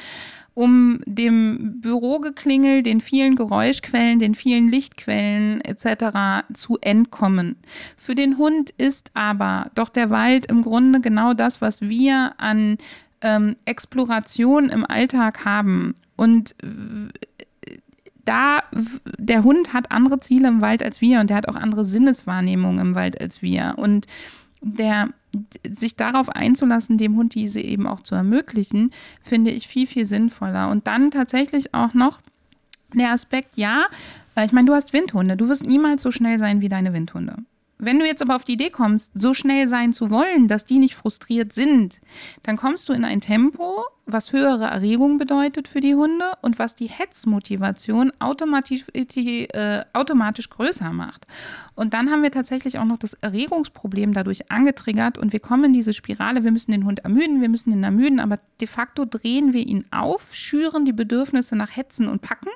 [0.60, 6.44] um dem Bürogeklingel, den vielen Geräuschquellen, den vielen Lichtquellen etc.
[6.52, 7.56] zu entkommen.
[7.96, 12.76] Für den Hund ist aber doch der Wald im Grunde genau das, was wir an
[13.22, 15.94] ähm, Exploration im Alltag haben.
[16.16, 16.54] Und
[18.26, 18.58] da,
[19.18, 22.88] der Hund hat andere Ziele im Wald als wir und der hat auch andere Sinneswahrnehmungen
[22.88, 23.76] im Wald als wir.
[23.78, 24.06] Und
[24.60, 25.08] der
[25.70, 28.90] sich darauf einzulassen, dem Hund diese eben auch zu ermöglichen,
[29.22, 30.70] finde ich viel, viel sinnvoller.
[30.70, 32.20] Und dann tatsächlich auch noch
[32.94, 33.86] der Aspekt, ja,
[34.34, 35.36] äh, ich meine, du hast Windhunde.
[35.36, 37.36] Du wirst niemals so schnell sein wie deine Windhunde.
[37.82, 40.78] Wenn du jetzt aber auf die Idee kommst, so schnell sein zu wollen, dass die
[40.78, 42.02] nicht frustriert sind,
[42.42, 46.74] dann kommst du in ein Tempo, was höhere Erregung bedeutet für die Hunde und was
[46.74, 51.26] die Hetzmotivation automatisch, die, äh, automatisch größer macht.
[51.74, 55.72] Und dann haben wir tatsächlich auch noch das Erregungsproblem dadurch angetriggert und wir kommen in
[55.72, 59.54] diese Spirale, wir müssen den Hund ermüden, wir müssen ihn ermüden, aber de facto drehen
[59.54, 62.50] wir ihn auf, schüren die Bedürfnisse nach Hetzen und Packen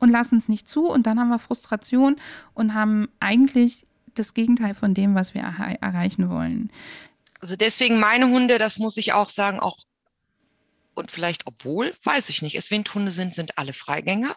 [0.00, 2.16] und lassen es nicht zu und dann haben wir Frustration
[2.54, 3.84] und haben eigentlich
[4.18, 6.70] das Gegenteil von dem, was wir er erreichen wollen.
[7.40, 9.78] Also deswegen meine Hunde, das muss ich auch sagen, auch
[10.94, 14.34] und vielleicht obwohl, weiß ich nicht, es Windhunde sind, sind alle Freigänger.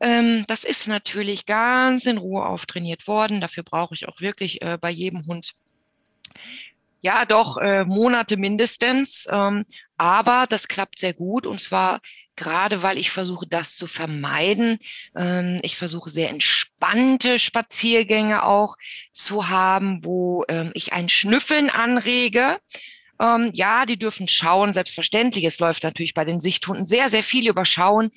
[0.00, 3.40] Ähm, das ist natürlich ganz in Ruhe auftrainiert worden.
[3.40, 5.54] Dafür brauche ich auch wirklich äh, bei jedem Hund
[7.02, 9.26] ja, doch äh, Monate mindestens.
[9.30, 9.62] Ähm,
[9.98, 12.00] aber das klappt sehr gut und zwar
[12.36, 14.78] gerade, weil ich versuche, das zu vermeiden.
[15.16, 18.76] Ähm, ich versuche sehr entspannte Spaziergänge auch
[19.12, 22.58] zu haben, wo ähm, ich ein Schnüffeln anrege.
[23.20, 25.44] Ähm, ja, die dürfen schauen, selbstverständlich.
[25.44, 28.10] Es läuft natürlich bei den Sichthunden sehr, sehr viel über Schauen,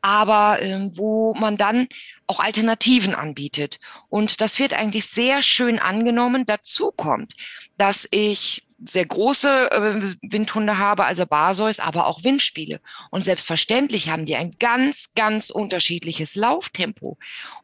[0.00, 1.88] aber ähm, wo man dann
[2.26, 3.78] auch Alternativen anbietet.
[4.08, 6.46] Und das wird eigentlich sehr schön angenommen.
[6.46, 7.34] Dazu kommt,
[7.76, 12.80] dass ich sehr große äh, Windhunde habe, also Barsois, aber auch Windspiele.
[13.10, 17.18] Und selbstverständlich haben die ein ganz, ganz unterschiedliches Lauftempo.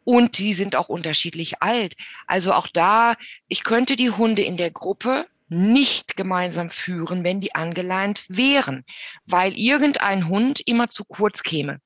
[0.05, 1.95] Und die sind auch unterschiedlich alt.
[2.27, 3.15] Also auch da,
[3.49, 8.85] ich könnte die Hunde in der Gruppe nicht gemeinsam führen, wenn die angeleint wären,
[9.27, 11.81] weil irgendein Hund immer zu kurz käme.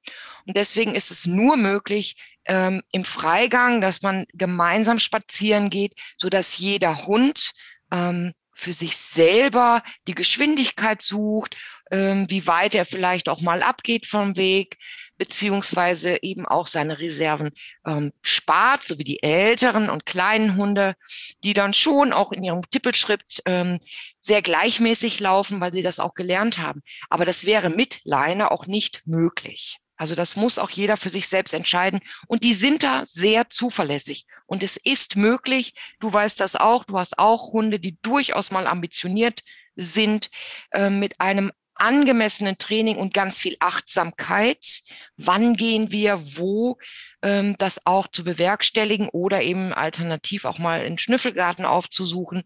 [0.47, 2.17] Und deswegen ist es nur möglich
[2.47, 7.53] ähm, im Freigang, dass man gemeinsam spazieren geht, so dass jeder Hund
[7.93, 11.57] ähm, für sich selber die Geschwindigkeit sucht,
[11.91, 14.77] ähm, wie weit er vielleicht auch mal abgeht vom Weg,
[15.17, 17.51] beziehungsweise eben auch seine Reserven
[17.87, 20.95] ähm, spart, so wie die älteren und kleinen Hunde,
[21.43, 23.81] die dann schon auch in ihrem Tippelschritt ähm,
[24.19, 26.83] sehr gleichmäßig laufen, weil sie das auch gelernt haben.
[27.09, 29.79] Aber das wäre mit Leine auch nicht möglich.
[30.01, 32.01] Also das muss auch jeder für sich selbst entscheiden.
[32.27, 34.25] Und die sind da sehr zuverlässig.
[34.47, 38.67] Und es ist möglich, du weißt das auch, du hast auch Hunde, die durchaus mal
[38.67, 39.43] ambitioniert
[39.77, 40.31] sind,
[40.71, 44.81] äh, mit einem angemessenen Training und ganz viel Achtsamkeit.
[45.19, 46.79] Wann gehen wir wo,
[47.21, 52.45] ähm, das auch zu bewerkstelligen oder eben alternativ auch mal einen Schnüffelgarten aufzusuchen,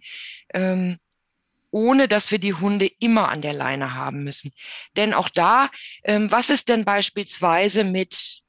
[0.53, 0.99] ähm,
[1.75, 4.53] ohne dass wir die Hunde immer an der Leine haben müssen.
[4.97, 5.71] Denn auch da,
[6.05, 8.43] ähm, was ist denn beispielsweise mit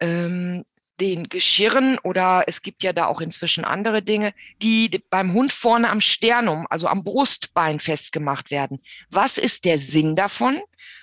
[0.00, 0.64] ähm,
[1.00, 5.90] den Geschirren oder es gibt ja da auch inzwischen andere Dinge, die beim Hund vorne
[5.90, 8.82] am Sternum, also am Brustbein festgemacht werden.
[9.10, 10.60] Was ist der Sinn davon?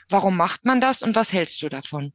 [0.09, 2.11] Warum macht man das und was hältst du davon?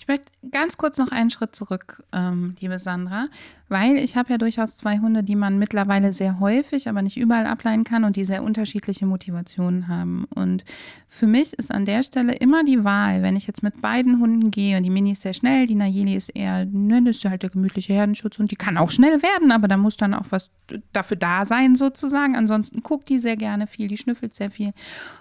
[0.00, 3.26] Ich möchte ganz kurz noch einen Schritt zurück, ähm, liebe Sandra,
[3.68, 7.46] weil ich habe ja durchaus zwei Hunde, die man mittlerweile sehr häufig, aber nicht überall
[7.46, 10.24] ableihen kann und die sehr unterschiedliche Motivationen haben.
[10.34, 10.64] Und
[11.06, 14.50] für mich ist an der Stelle immer die Wahl, wenn ich jetzt mit beiden Hunden
[14.50, 17.42] gehe und die Mini ist sehr schnell, die Nayeli ist eher, ne, das ist halt
[17.42, 20.50] der gemütliche Herdenschutz und die kann auch schnell werden, aber da muss dann auch was
[20.94, 22.36] dafür da sein sozusagen.
[22.36, 24.72] Ansonsten guckt die sehr gerne viel, die schnüffelt sehr viel.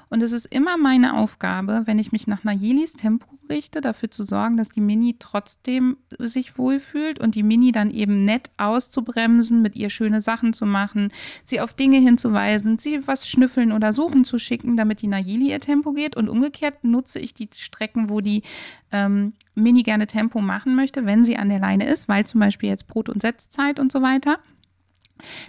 [0.09, 4.23] Und es ist immer meine Aufgabe, wenn ich mich nach Nayelis Tempo richte, dafür zu
[4.23, 9.75] sorgen, dass die Mini trotzdem sich wohlfühlt und die Mini dann eben nett auszubremsen, mit
[9.75, 11.09] ihr schöne Sachen zu machen,
[11.43, 15.59] sie auf Dinge hinzuweisen, sie was schnüffeln oder suchen zu schicken, damit die Nayeli ihr
[15.59, 16.15] Tempo geht.
[16.15, 18.43] Und umgekehrt nutze ich die Strecken, wo die
[18.91, 22.69] ähm, Mini gerne Tempo machen möchte, wenn sie an der Leine ist, weil zum Beispiel
[22.69, 24.39] jetzt Brot- und Setzzeit und so weiter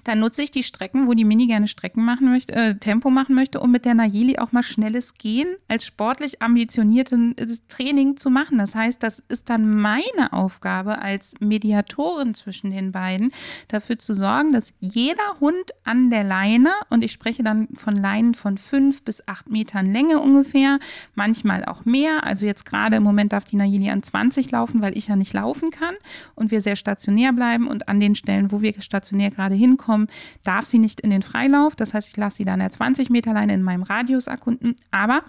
[0.05, 3.35] dann nutze ich die Strecken, wo die Mini gerne Strecken machen möchte, äh, Tempo machen
[3.35, 8.31] möchte, um mit der Nayeli auch mal schnelles Gehen als sportlich ambitionierten äh, Training zu
[8.31, 8.59] machen.
[8.59, 13.33] Das heißt, das ist dann meine Aufgabe als Mediatorin zwischen den beiden,
[13.69, 18.35] dafür zu sorgen, dass jeder Hund an der Leine, und ich spreche dann von Leinen
[18.35, 20.79] von fünf bis acht Metern Länge ungefähr,
[21.15, 22.25] manchmal auch mehr.
[22.25, 25.33] Also jetzt gerade im Moment darf die Nayeli an 20 laufen, weil ich ja nicht
[25.33, 25.95] laufen kann
[26.35, 30.09] und wir sehr stationär bleiben und an den Stellen, wo wir stationär gerade hinkommen,
[30.43, 31.77] darf sie nicht in den Freilauf.
[31.77, 34.77] Das heißt, ich lasse sie dann der 20 Meter Leine in meinem Radius erkunden.
[34.91, 35.23] Aber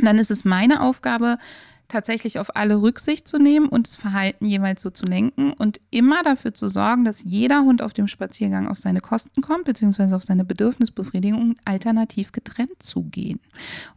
[0.00, 1.38] dann ist es meine Aufgabe,
[1.90, 6.22] tatsächlich auf alle Rücksicht zu nehmen und das Verhalten jeweils so zu lenken und immer
[6.22, 10.24] dafür zu sorgen, dass jeder Hund auf dem Spaziergang auf seine Kosten kommt, beziehungsweise auf
[10.24, 13.40] seine Bedürfnisbefriedigung alternativ getrennt zugehen,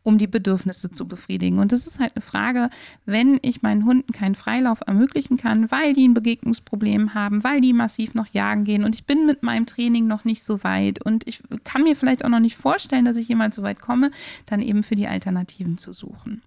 [0.04, 1.60] um die Bedürfnisse zu befriedigen.
[1.60, 2.70] Und das ist halt eine Frage,
[3.06, 7.74] wenn ich meinen Hunden keinen Freilauf ermöglichen kann, weil die ein Begegnungsproblem haben, weil die
[7.74, 11.28] massiv noch jagen gehen und ich bin mit meinem Training noch nicht so weit und
[11.28, 14.12] ich kann mir vielleicht auch noch nicht vorstellen, dass ich jemals so weit komme,
[14.46, 16.42] dann eben für die Alternativen zu suchen.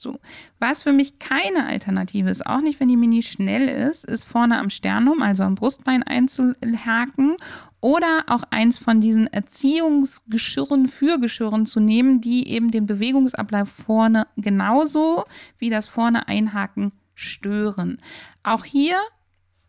[0.00, 0.18] So.
[0.58, 4.58] Was für mich keine Alternative ist, auch nicht wenn die Mini schnell ist, ist vorne
[4.58, 7.36] am Sternum, also am Brustbein einzuhaken
[7.80, 15.24] oder auch eins von diesen Erziehungsgeschirren, Fürgeschirren zu nehmen, die eben den Bewegungsablauf vorne genauso
[15.58, 18.00] wie das vorne Einhaken stören.
[18.42, 18.96] Auch hier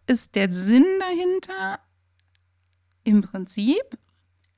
[0.07, 1.79] ist der Sinn dahinter
[3.03, 3.97] im Prinzip,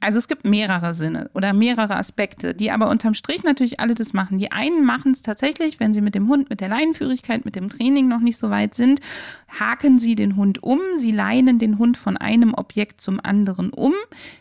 [0.04, 4.12] also es gibt mehrere Sinne oder mehrere Aspekte, die aber unterm Strich natürlich alle das
[4.12, 4.38] machen.
[4.38, 7.70] Die einen machen es tatsächlich, wenn sie mit dem Hund, mit der Leinenführigkeit, mit dem
[7.70, 9.00] Training noch nicht so weit sind,
[9.48, 13.94] haken sie den Hund um, sie leinen den Hund von einem Objekt zum anderen um,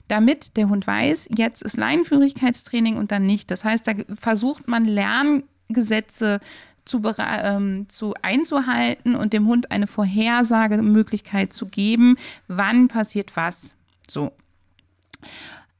[0.08, 3.48] damit der Hund weiß, jetzt ist Leinenführigkeitstraining und dann nicht.
[3.50, 6.40] Das heißt, da versucht man Lerngesetze
[6.84, 12.16] zu, ähm, zu einzuhalten und dem Hund eine Vorhersagemöglichkeit zu geben,
[12.48, 13.76] wann passiert was.
[14.10, 14.32] So.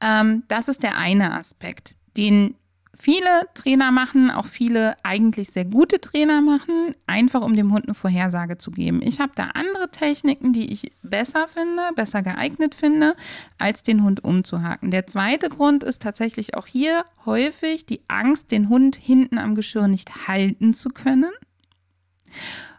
[0.01, 2.55] Ähm, das ist der eine Aspekt, den
[2.97, 7.95] viele Trainer machen, auch viele eigentlich sehr gute Trainer machen, einfach um dem Hund eine
[7.95, 9.01] Vorhersage zu geben.
[9.01, 13.15] Ich habe da andere Techniken, die ich besser finde, besser geeignet finde,
[13.57, 14.91] als den Hund umzuhaken.
[14.91, 19.87] Der zweite Grund ist tatsächlich auch hier häufig die Angst, den Hund hinten am Geschirr
[19.87, 21.31] nicht halten zu können.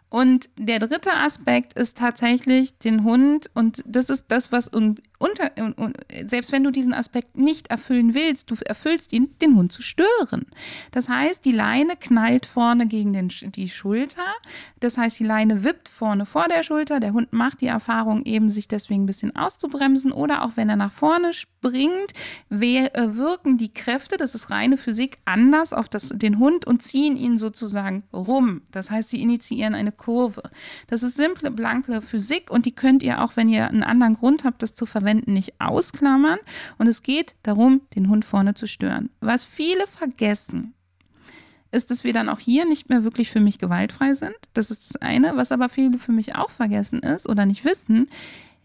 [0.09, 4.69] Und der dritte Aspekt ist tatsächlich den Hund, und das ist das, was
[5.19, 5.93] unter, un,
[6.27, 10.45] selbst wenn du diesen Aspekt nicht erfüllen willst, du erfüllst ihn, den Hund zu stören.
[10.91, 14.25] Das heißt, die Leine knallt vorne gegen den, die Schulter.
[14.79, 16.99] Das heißt, die Leine wippt vorne vor der Schulter.
[16.99, 20.11] Der Hund macht die Erfahrung, eben sich deswegen ein bisschen auszubremsen.
[20.11, 22.13] Oder auch wenn er nach vorne springt,
[22.49, 27.15] äh, wirken die Kräfte, das ist reine Physik, anders auf das, den Hund und ziehen
[27.17, 28.61] ihn sozusagen rum.
[28.71, 30.43] Das heißt, sie initiieren eine Kurve.
[30.87, 34.43] Das ist simple, blanke Physik und die könnt ihr auch, wenn ihr einen anderen Grund
[34.43, 36.39] habt, das zu verwenden, nicht ausklammern.
[36.77, 39.09] Und es geht darum, den Hund vorne zu stören.
[39.21, 40.73] Was viele vergessen,
[41.71, 44.35] ist, dass wir dann auch hier nicht mehr wirklich für mich gewaltfrei sind.
[44.53, 45.35] Das ist das eine.
[45.35, 48.07] Was aber viele für mich auch vergessen ist oder nicht wissen,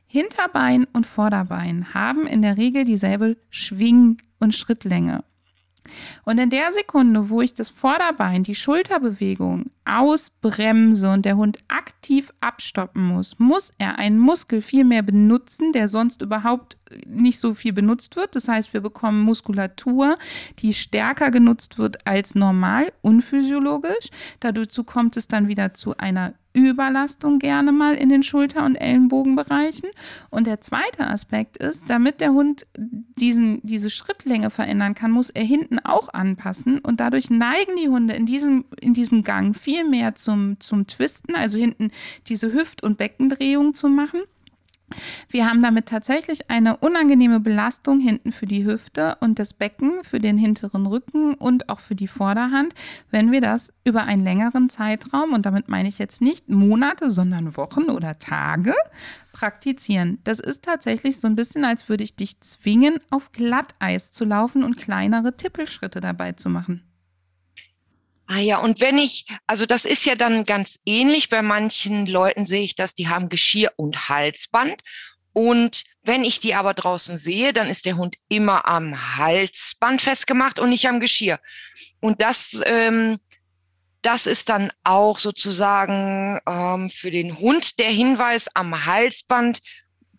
[0.06, 5.22] Hinterbein und Vorderbein haben in der Regel dieselbe Schwing- und Schrittlänge.
[6.24, 9.66] Und in der Sekunde, wo ich das Vorderbein, die Schulterbewegung
[9.98, 15.88] ausbremse und der Hund aktiv abstoppen muss, muss er einen Muskel viel mehr benutzen, der
[15.88, 16.76] sonst überhaupt
[17.06, 18.34] nicht so viel benutzt wird.
[18.34, 20.16] Das heißt, wir bekommen Muskulatur,
[20.58, 24.10] die stärker genutzt wird als normal, unphysiologisch.
[24.40, 29.88] Dazu kommt es dann wieder zu einer Überlastung gerne mal in den Schulter- und Ellenbogenbereichen.
[30.30, 35.44] Und der zweite Aspekt ist, damit der Hund diesen, diese Schrittlänge verändern kann, muss er
[35.44, 36.80] hinten auch anpassen.
[36.80, 41.34] Und dadurch neigen die Hunde in diesem, in diesem Gang viel mehr zum, zum Twisten,
[41.34, 41.90] also hinten
[42.26, 44.20] diese Hüft- und Beckendrehung zu machen
[45.28, 50.18] Wir haben damit tatsächlich eine unangenehme Belastung hinten für die Hüfte und das Becken, für
[50.18, 52.74] den hinteren Rücken und auch für die Vorderhand,
[53.10, 57.56] wenn wir das über einen längeren Zeitraum, und damit meine ich jetzt nicht Monate, sondern
[57.56, 58.74] Wochen oder Tage,
[59.32, 60.18] praktizieren.
[60.24, 64.64] Das ist tatsächlich so ein bisschen, als würde ich dich zwingen, auf Glatteis zu laufen
[64.64, 66.82] und kleinere Tippelschritte dabei zu machen.
[68.32, 72.46] Ah ja, und wenn ich, also das ist ja dann ganz ähnlich, bei manchen Leuten
[72.46, 74.84] sehe ich das, die haben Geschirr und Halsband.
[75.32, 80.60] Und wenn ich die aber draußen sehe, dann ist der Hund immer am Halsband festgemacht
[80.60, 81.40] und nicht am Geschirr.
[81.98, 83.18] Und das, ähm,
[84.00, 89.60] das ist dann auch sozusagen ähm, für den Hund der Hinweis am Halsband,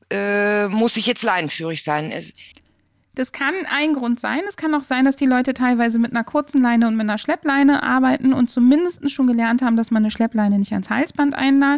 [0.09, 2.11] äh, muss ich jetzt leinenführig sein.
[2.11, 2.33] Es,
[3.15, 4.41] das kann ein Grund sein.
[4.47, 7.17] Es kann auch sein, dass die Leute teilweise mit einer kurzen Leine und mit einer
[7.17, 11.77] Schleppleine arbeiten und zumindest schon gelernt haben, dass man eine Schleppleine nicht ans Halsband einla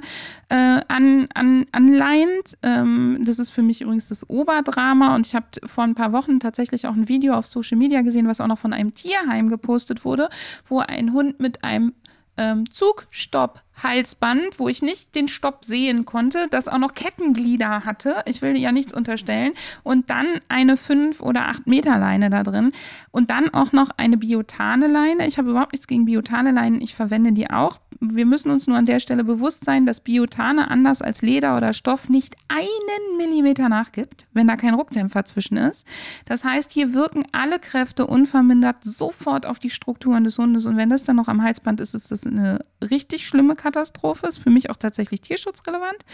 [0.50, 2.58] äh, an, an, anleint.
[2.62, 6.40] Ähm, das ist für mich übrigens das Oberdrama und ich habe vor ein paar Wochen
[6.40, 10.06] tatsächlich auch ein Video auf Social Media gesehen, was auch noch von einem Tierheim gepostet
[10.06, 10.30] wurde,
[10.66, 11.94] wo ein Hund mit einem
[12.38, 18.24] ähm, Zugstopp Halsband, wo ich nicht den Stopp sehen konnte, das auch noch Kettenglieder hatte.
[18.26, 19.54] Ich will ja nichts unterstellen.
[19.84, 22.72] Und dann eine 5 oder 8 Meter Leine da drin.
[23.12, 25.28] Und dann auch noch eine Biotane Leine.
[25.28, 26.82] Ich habe überhaupt nichts gegen Biotane Leinen.
[26.82, 27.80] Ich verwende die auch.
[28.00, 31.74] Wir müssen uns nur an der Stelle bewusst sein, dass Biotane anders als Leder oder
[31.74, 35.86] Stoff nicht einen Millimeter nachgibt, wenn da kein Ruckdämpfer zwischen ist.
[36.26, 40.66] Das heißt, hier wirken alle Kräfte unvermindert sofort auf die Strukturen des Hundes.
[40.66, 44.38] Und wenn das dann noch am Halsband ist, ist das eine richtig schlimme Katastrophe, ist
[44.38, 46.06] für mich auch tatsächlich tierschutzrelevant.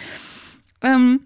[0.82, 1.26] Ähm,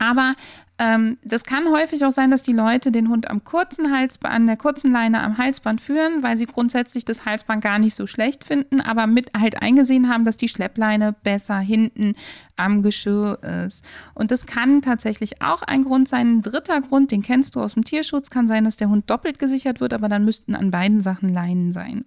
[0.00, 0.34] aber
[0.78, 4.46] ähm, das kann häufig auch sein, dass die Leute den Hund am kurzen Halsband, an
[4.46, 8.44] der kurzen Leine am Halsband führen, weil sie grundsätzlich das Halsband gar nicht so schlecht
[8.44, 12.14] finden, aber mit halt eingesehen haben, dass die Schleppleine besser hinten
[12.56, 13.84] am Geschirr ist.
[14.14, 16.36] Und das kann tatsächlich auch ein Grund sein.
[16.36, 19.38] Ein dritter Grund, den kennst du aus dem Tierschutz, kann sein, dass der Hund doppelt
[19.38, 22.06] gesichert wird, aber dann müssten an beiden Sachen Leinen sein.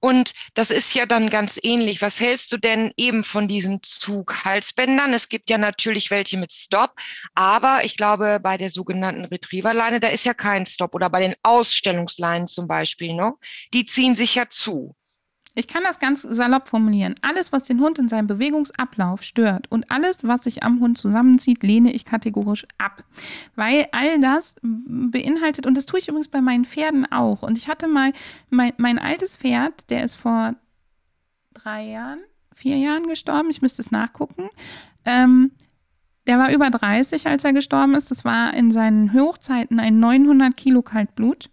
[0.00, 2.02] Und das ist ja dann ganz ähnlich.
[2.02, 5.12] Was hältst du denn eben von diesen Zughalsbändern?
[5.14, 6.92] Es gibt ja natürlich welche mit Stop,
[7.34, 11.34] aber ich glaube, bei der sogenannten Retrieverleine, da ist ja kein Stop oder bei den
[11.42, 13.32] Ausstellungsleinen zum Beispiel, ne?
[13.72, 14.94] Die ziehen sich ja zu.
[15.58, 17.14] Ich kann das ganz salopp formulieren.
[17.22, 21.62] Alles, was den Hund in seinem Bewegungsablauf stört und alles, was sich am Hund zusammenzieht,
[21.62, 23.04] lehne ich kategorisch ab.
[23.54, 27.42] Weil all das beinhaltet, und das tue ich übrigens bei meinen Pferden auch.
[27.42, 28.12] Und ich hatte mal
[28.50, 30.54] mein, mein altes Pferd, der ist vor
[31.54, 32.18] drei Jahren,
[32.54, 34.50] vier Jahren gestorben, ich müsste es nachgucken.
[35.06, 35.52] Ähm,
[36.26, 38.10] der war über 30, als er gestorben ist.
[38.10, 41.48] Das war in seinen Hochzeiten ein 900 Kilo Kaltblut.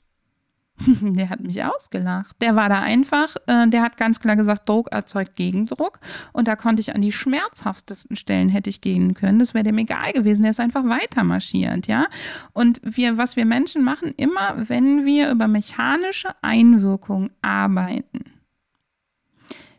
[1.02, 2.36] Der hat mich ausgelacht.
[2.42, 6.00] Der war da einfach, äh, der hat ganz klar gesagt, Druck erzeugt Gegendruck.
[6.34, 9.40] Und da konnte ich an die schmerzhaftesten Stellen hätte ich gehen können.
[9.40, 10.42] Das wäre dem egal gewesen.
[10.42, 12.08] Der ist einfach weiter marschiert, ja.
[12.54, 18.26] Und wir, was wir Menschen machen, immer wenn wir über mechanische Einwirkungen arbeiten,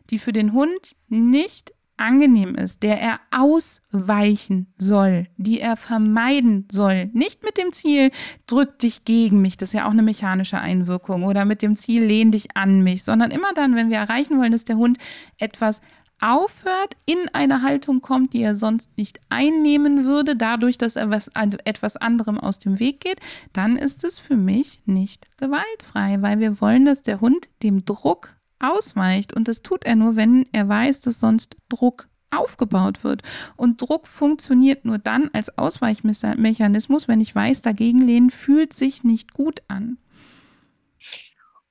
[0.09, 7.09] die für den Hund nicht angenehm ist, der er ausweichen soll, die er vermeiden soll.
[7.13, 8.11] Nicht mit dem Ziel,
[8.47, 12.03] drück dich gegen mich, das ist ja auch eine mechanische Einwirkung, oder mit dem Ziel,
[12.03, 14.97] lehn dich an mich, sondern immer dann, wenn wir erreichen wollen, dass der Hund
[15.37, 15.81] etwas
[16.19, 21.29] aufhört, in eine Haltung kommt, die er sonst nicht einnehmen würde, dadurch, dass er was,
[21.65, 23.19] etwas anderem aus dem Weg geht,
[23.53, 28.35] dann ist es für mich nicht gewaltfrei, weil wir wollen, dass der Hund dem Druck
[28.71, 29.33] ausweicht.
[29.33, 33.21] Und das tut er nur, wenn er weiß, dass sonst Druck aufgebaut wird.
[33.55, 39.33] Und Druck funktioniert nur dann als Ausweichmechanismus, wenn ich weiß, dagegen lehnen fühlt sich nicht
[39.33, 39.97] gut an.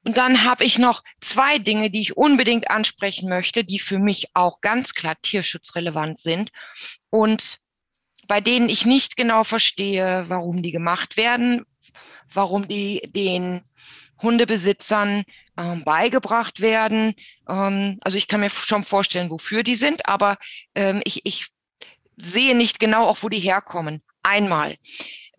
[0.06, 4.28] Und dann habe ich noch zwei Dinge, die ich unbedingt ansprechen möchte, die für mich
[4.34, 6.50] auch ganz klar tierschutzrelevant sind
[7.08, 7.58] und
[8.26, 11.64] bei denen ich nicht genau verstehe, warum die gemacht werden,
[12.32, 13.62] warum die den
[14.22, 15.24] Hundebesitzern
[15.58, 17.14] ähm, beigebracht werden.
[17.48, 20.38] Ähm, also ich kann mir schon vorstellen, wofür die sind, aber
[20.74, 21.48] ähm, ich, ich
[22.16, 24.02] sehe nicht genau auch, wo die herkommen.
[24.22, 24.76] Einmal.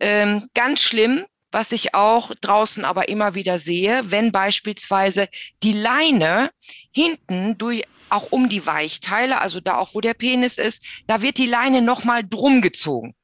[0.00, 5.28] Ähm, ganz schlimm, was ich auch draußen aber immer wieder sehe, wenn beispielsweise
[5.62, 6.50] die Leine
[6.92, 11.38] hinten durch auch um die Weichteile, also da auch wo der Penis ist, da wird
[11.38, 13.14] die Leine nochmal drum gezogen.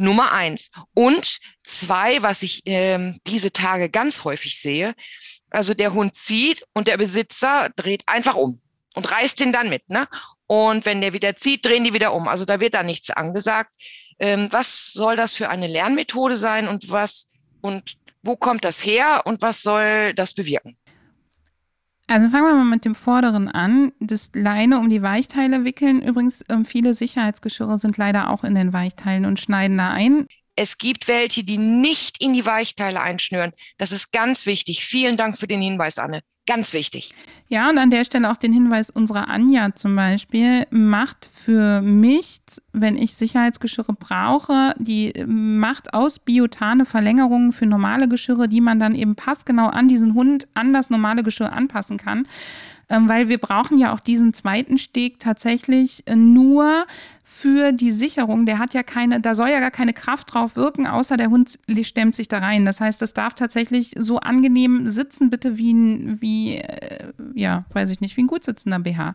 [0.00, 0.70] Nummer eins.
[0.94, 4.94] Und zwei, was ich ähm, diese Tage ganz häufig sehe,
[5.50, 8.60] also der Hund zieht und der Besitzer dreht einfach um
[8.94, 9.88] und reißt ihn dann mit.
[9.88, 10.06] Ne?
[10.46, 12.28] Und wenn der wieder zieht, drehen die wieder um.
[12.28, 13.74] Also da wird da nichts angesagt.
[14.18, 17.28] Ähm, was soll das für eine Lernmethode sein und was
[17.60, 20.76] und wo kommt das her und was soll das bewirken?
[22.10, 23.92] Also fangen wir mal mit dem vorderen an.
[24.00, 26.02] Das Leine um die Weichteile wickeln.
[26.02, 30.26] Übrigens, ähm, viele Sicherheitsgeschirre sind leider auch in den Weichteilen und schneiden da ein.
[30.62, 33.52] Es gibt welche, die nicht in die Weichteile einschnüren.
[33.78, 34.84] Das ist ganz wichtig.
[34.84, 36.20] Vielen Dank für den Hinweis, Anne.
[36.46, 37.14] Ganz wichtig.
[37.48, 42.40] Ja, und an der Stelle auch den Hinweis unserer Anja zum Beispiel macht für mich,
[42.74, 48.94] wenn ich Sicherheitsgeschirre brauche, die macht aus Biotane Verlängerungen für normale Geschirre, die man dann
[48.94, 52.28] eben passgenau an diesen Hund, an das normale Geschirr anpassen kann.
[52.90, 56.86] Ähm, weil wir brauchen ja auch diesen zweiten Steg tatsächlich äh, nur
[57.22, 58.44] für die Sicherung.
[58.44, 61.60] Der hat ja keine, da soll ja gar keine Kraft drauf wirken, außer der Hund
[61.82, 62.64] stemmt sich da rein.
[62.64, 67.90] Das heißt, das darf tatsächlich so angenehm sitzen, bitte wie ein, wie, äh, ja, weiß
[67.90, 69.14] ich nicht, wie ein gut sitzender BH.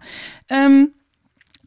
[0.49, 0.93] Ähm,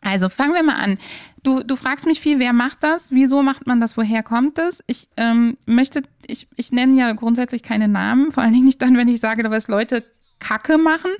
[0.00, 0.98] also fangen wir mal an.
[1.42, 3.12] Du, du fragst mich viel, wer macht das?
[3.12, 3.96] Wieso macht man das?
[3.96, 4.82] Woher kommt es?
[4.86, 8.96] Ich ähm, möchte, ich, ich nenne ja grundsätzlich keine Namen, vor allen Dingen nicht dann,
[8.96, 10.04] wenn ich sage, dass Leute
[10.38, 11.10] Kacke machen.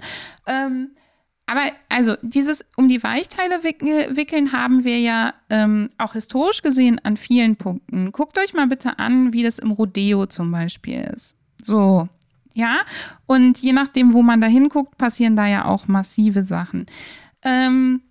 [0.47, 0.91] Ähm,
[1.47, 7.17] aber also dieses um die Weichteile wickeln haben wir ja ähm, auch historisch gesehen an
[7.17, 8.13] vielen Punkten.
[8.13, 11.35] Guckt euch mal bitte an, wie das im Rodeo zum Beispiel ist.
[11.63, 12.07] So,
[12.53, 12.81] ja.
[13.25, 16.85] Und je nachdem, wo man da hinguckt, passieren da ja auch massive Sachen.
[17.43, 18.03] Ähm,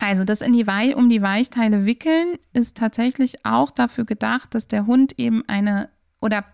[0.00, 4.66] also das in die Wei um die Weichteile wickeln ist tatsächlich auch dafür gedacht, dass
[4.66, 6.44] der Hund eben eine oder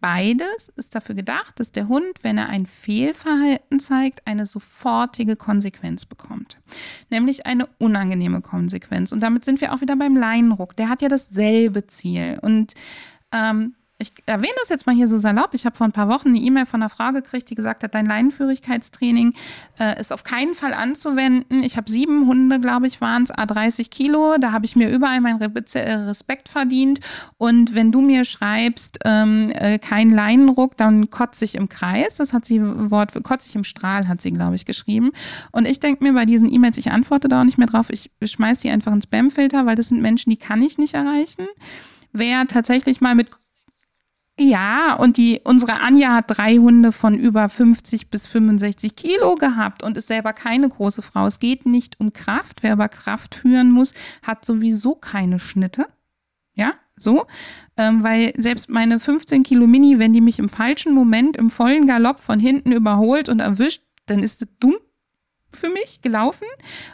[0.00, 6.06] Beides ist dafür gedacht, dass der Hund, wenn er ein Fehlverhalten zeigt, eine sofortige Konsequenz
[6.06, 6.56] bekommt.
[7.10, 9.12] Nämlich eine unangenehme Konsequenz.
[9.12, 10.74] Und damit sind wir auch wieder beim Leinenruck.
[10.76, 12.38] Der hat ja dasselbe Ziel.
[12.40, 12.74] Und
[13.32, 15.52] ähm, ich erwähne das jetzt mal hier so salopp.
[15.52, 17.94] Ich habe vor ein paar Wochen eine E-Mail von einer Frau gekriegt, die gesagt hat,
[17.94, 19.34] dein Leinenführigkeitstraining
[19.78, 21.62] äh, ist auf keinen Fall anzuwenden.
[21.62, 24.36] Ich habe sieben Hunde, glaube ich, waren es, A30 Kilo.
[24.40, 27.00] Da habe ich mir überall meinen äh, Respekt verdient.
[27.36, 32.16] Und wenn du mir schreibst, ähm, äh, kein Leinenruck, dann kotze ich im Kreis.
[32.16, 35.10] Das hat sie Wort für kotze ich im Strahl, hat sie, glaube ich, geschrieben.
[35.52, 37.90] Und ich denke mir bei diesen E-Mails, ich antworte da auch nicht mehr drauf.
[37.90, 41.46] Ich schmeiße die einfach ins Spamfilter, weil das sind Menschen, die kann ich nicht erreichen.
[42.12, 43.28] Wer tatsächlich mal mit
[44.40, 49.82] ja, und die, unsere Anja hat drei Hunde von über 50 bis 65 Kilo gehabt
[49.82, 51.26] und ist selber keine große Frau.
[51.26, 52.62] Es geht nicht um Kraft.
[52.62, 55.86] Wer über Kraft führen muss, hat sowieso keine Schnitte.
[56.54, 57.26] Ja, so.
[57.76, 61.86] Ähm, weil selbst meine 15 Kilo Mini, wenn die mich im falschen Moment im vollen
[61.86, 64.76] Galopp von hinten überholt und erwischt, dann ist es dumm
[65.52, 66.46] für mich gelaufen.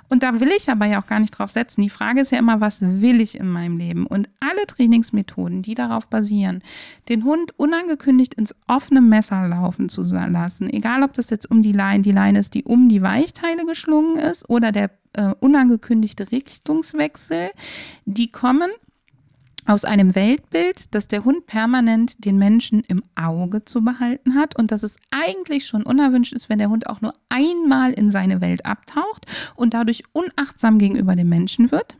[0.08, 1.82] Und da will ich aber ja auch gar nicht drauf setzen.
[1.82, 4.06] Die Frage ist ja immer, was will ich in meinem Leben?
[4.06, 6.62] Und alle Trainingsmethoden, die darauf basieren,
[7.08, 11.72] den Hund unangekündigt ins offene Messer laufen zu lassen, egal ob das jetzt um die
[11.72, 17.50] Leine, die Leine ist, die um die Weichteile geschlungen ist oder der äh, unangekündigte Richtungswechsel,
[18.04, 18.70] die kommen
[19.66, 24.70] aus einem Weltbild, dass der Hund permanent den Menschen im Auge zu behalten hat und
[24.70, 28.64] dass es eigentlich schon unerwünscht ist, wenn der Hund auch nur einmal in seine Welt
[28.64, 31.96] abtaucht und dadurch unachtsam gegenüber dem Menschen wird.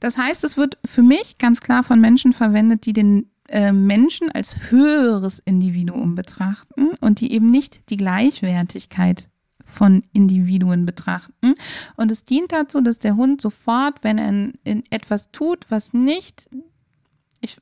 [0.00, 4.30] Das heißt, es wird für mich ganz klar von Menschen verwendet, die den äh, Menschen
[4.30, 9.28] als höheres Individuum betrachten und die eben nicht die Gleichwertigkeit
[9.64, 11.54] von Individuen betrachten.
[11.96, 14.18] Und es dient dazu, dass der Hund sofort, wenn
[14.64, 16.48] er etwas tut, was nicht
[17.40, 17.56] ich,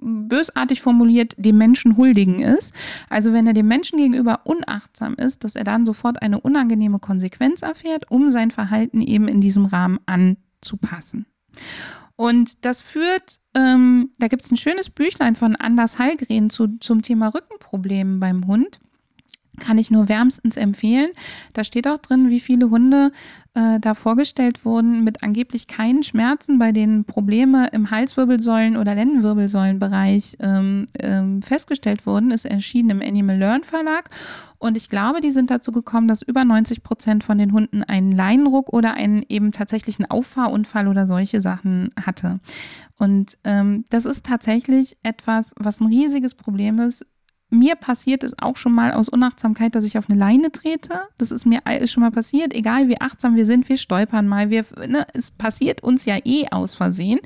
[0.00, 2.74] bösartig formuliert, dem Menschen huldigen ist.
[3.08, 7.62] Also wenn er dem Menschen gegenüber unachtsam ist, dass er dann sofort eine unangenehme Konsequenz
[7.62, 11.26] erfährt, um sein Verhalten eben in diesem Rahmen anzupassen.
[12.16, 17.02] Und das führt, ähm, da gibt es ein schönes Büchlein von Anders Hallgren zu, zum
[17.02, 18.80] Thema Rückenproblemen beim Hund
[19.58, 21.08] kann ich nur wärmstens empfehlen.
[21.52, 23.12] Da steht auch drin, wie viele Hunde
[23.54, 30.36] äh, da vorgestellt wurden mit angeblich keinen Schmerzen, bei denen Probleme im Halswirbelsäulen- oder Lendenwirbelsäulenbereich
[30.40, 32.30] ähm, ähm, festgestellt wurden.
[32.30, 34.10] Ist erschienen im Animal Learn Verlag.
[34.58, 38.12] Und ich glaube, die sind dazu gekommen, dass über 90 Prozent von den Hunden einen
[38.12, 42.40] Leinenruck oder einen eben tatsächlichen Auffahrunfall oder solche Sachen hatte.
[42.98, 47.06] Und ähm, das ist tatsächlich etwas, was ein riesiges Problem ist
[47.50, 51.08] mir passiert es auch schon mal aus Unachtsamkeit, dass ich auf eine Leine trete.
[51.16, 52.52] Das ist mir ist schon mal passiert.
[52.52, 54.50] Egal wie achtsam wir sind, wir stolpern mal.
[54.50, 57.20] Wir, ne, es passiert uns ja eh aus Versehen.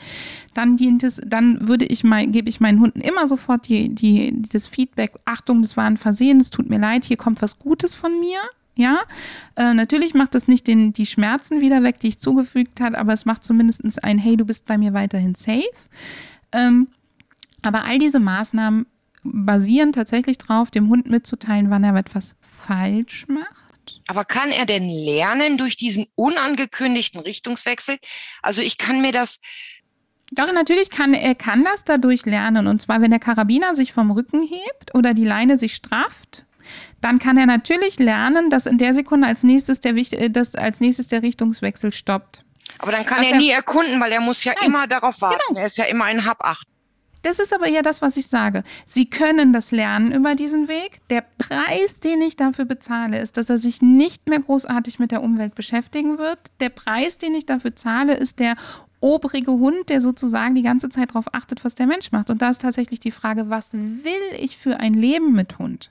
[0.54, 4.42] Dann dient es, dann würde ich mal, gebe ich meinen Hunden immer sofort die, die,
[4.52, 7.94] das Feedback, Achtung, das war ein Versehen, es tut mir leid, hier kommt was Gutes
[7.94, 8.38] von mir.
[8.74, 9.00] Ja,
[9.56, 13.12] äh, natürlich macht das nicht den, die Schmerzen wieder weg, die ich zugefügt habe, aber
[13.12, 15.62] es macht zumindest ein, hey, du bist bei mir weiterhin safe.
[16.52, 16.88] Ähm,
[17.60, 18.86] aber all diese Maßnahmen
[19.22, 24.00] basieren tatsächlich darauf, dem Hund mitzuteilen, wann er etwas falsch macht.
[24.06, 27.98] Aber kann er denn lernen durch diesen unangekündigten Richtungswechsel?
[28.42, 29.40] Also ich kann mir das
[30.34, 32.66] doch, natürlich kann er kann das dadurch lernen.
[32.66, 36.46] Und zwar, wenn der Karabiner sich vom Rücken hebt oder die Leine sich strafft,
[37.02, 40.80] dann kann er natürlich lernen, dass in der Sekunde als nächstes der, äh, dass als
[40.80, 42.44] nächstes der Richtungswechsel stoppt.
[42.78, 44.68] Aber dann kann Was er nie erkunden, weil er muss ja Nein.
[44.68, 45.38] immer darauf warten.
[45.48, 45.60] Genau.
[45.60, 46.66] Er ist ja immer ein Hab-Acht.
[47.22, 48.64] Das ist aber eher das, was ich sage.
[48.84, 51.00] Sie können das lernen über diesen Weg.
[51.08, 55.22] Der Preis, den ich dafür bezahle, ist, dass er sich nicht mehr großartig mit der
[55.22, 56.38] Umwelt beschäftigen wird.
[56.60, 58.56] Der Preis, den ich dafür zahle, ist der
[58.98, 62.30] obrige Hund, der sozusagen die ganze Zeit darauf achtet, was der Mensch macht.
[62.30, 65.90] Und da ist tatsächlich die Frage, was will ich für ein Leben mit Hund?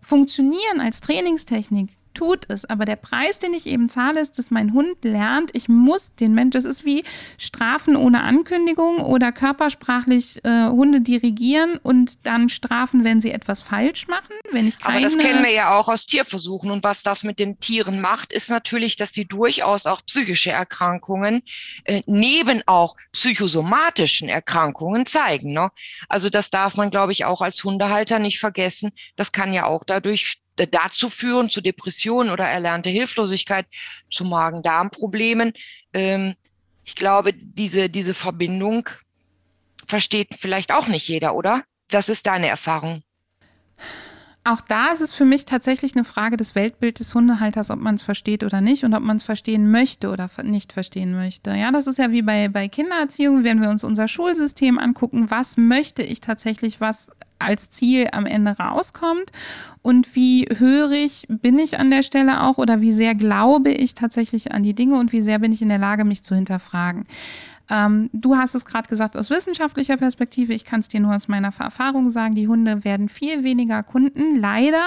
[0.00, 2.64] Funktionieren als Trainingstechnik tut es.
[2.64, 6.34] Aber der Preis, den ich eben zahle, ist, dass mein Hund lernt, ich muss den
[6.34, 7.04] Mensch, das ist wie
[7.38, 14.08] Strafen ohne Ankündigung oder körpersprachlich äh, Hunde dirigieren und dann strafen, wenn sie etwas falsch
[14.08, 14.34] machen.
[14.50, 16.70] Wenn ich keine Aber das kennen wir ja auch aus Tierversuchen.
[16.70, 21.42] Und was das mit den Tieren macht, ist natürlich, dass sie durchaus auch psychische Erkrankungen
[21.84, 25.52] äh, neben auch psychosomatischen Erkrankungen zeigen.
[25.52, 25.70] Ne?
[26.08, 28.92] Also das darf man, glaube ich, auch als Hundehalter nicht vergessen.
[29.16, 33.66] Das kann ja auch dadurch dazu führen, zu Depressionen oder erlernte Hilflosigkeit,
[34.10, 35.52] zu Magen-Darm-Problemen.
[35.92, 36.34] Ähm,
[36.84, 38.88] ich glaube, diese, diese Verbindung
[39.86, 41.62] versteht vielleicht auch nicht jeder, oder?
[41.90, 43.02] Was ist deine Erfahrung?
[44.46, 47.96] Auch da ist es für mich tatsächlich eine Frage des Weltbildes des Hundehalters, ob man
[47.96, 51.50] es versteht oder nicht und ob man es verstehen möchte oder nicht verstehen möchte.
[51.56, 55.56] Ja, das ist ja wie bei, bei Kindererziehung, wenn wir uns unser Schulsystem angucken, was
[55.56, 59.30] möchte ich tatsächlich, was als Ziel am Ende rauskommt
[59.82, 64.52] und wie hörig bin ich an der Stelle auch oder wie sehr glaube ich tatsächlich
[64.52, 67.06] an die Dinge und wie sehr bin ich in der Lage, mich zu hinterfragen.
[67.68, 70.54] Ähm, du hast es gerade gesagt aus wissenschaftlicher Perspektive.
[70.54, 72.34] Ich kann es dir nur aus meiner Erfahrung sagen.
[72.34, 74.36] Die Hunde werden viel weniger Kunden.
[74.36, 74.84] Leider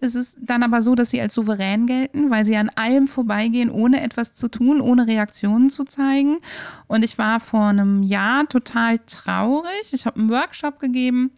[0.00, 3.70] ist es dann aber so, dass sie als souverän gelten, weil sie an allem vorbeigehen,
[3.70, 6.38] ohne etwas zu tun, ohne Reaktionen zu zeigen.
[6.86, 9.92] Und ich war vor einem Jahr total traurig.
[9.92, 11.32] Ich habe einen Workshop gegeben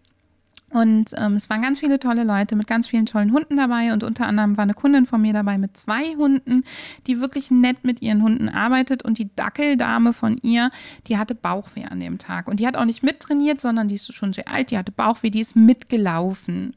[0.72, 4.04] und ähm, es waren ganz viele tolle Leute mit ganz vielen tollen Hunden dabei und
[4.04, 6.64] unter anderem war eine Kundin von mir dabei mit zwei Hunden,
[7.06, 10.70] die wirklich nett mit ihren Hunden arbeitet und die Dackeldame von ihr,
[11.06, 14.12] die hatte Bauchweh an dem Tag und die hat auch nicht mittrainiert, sondern die ist
[14.12, 16.74] schon sehr alt, die hatte Bauchweh, die ist mitgelaufen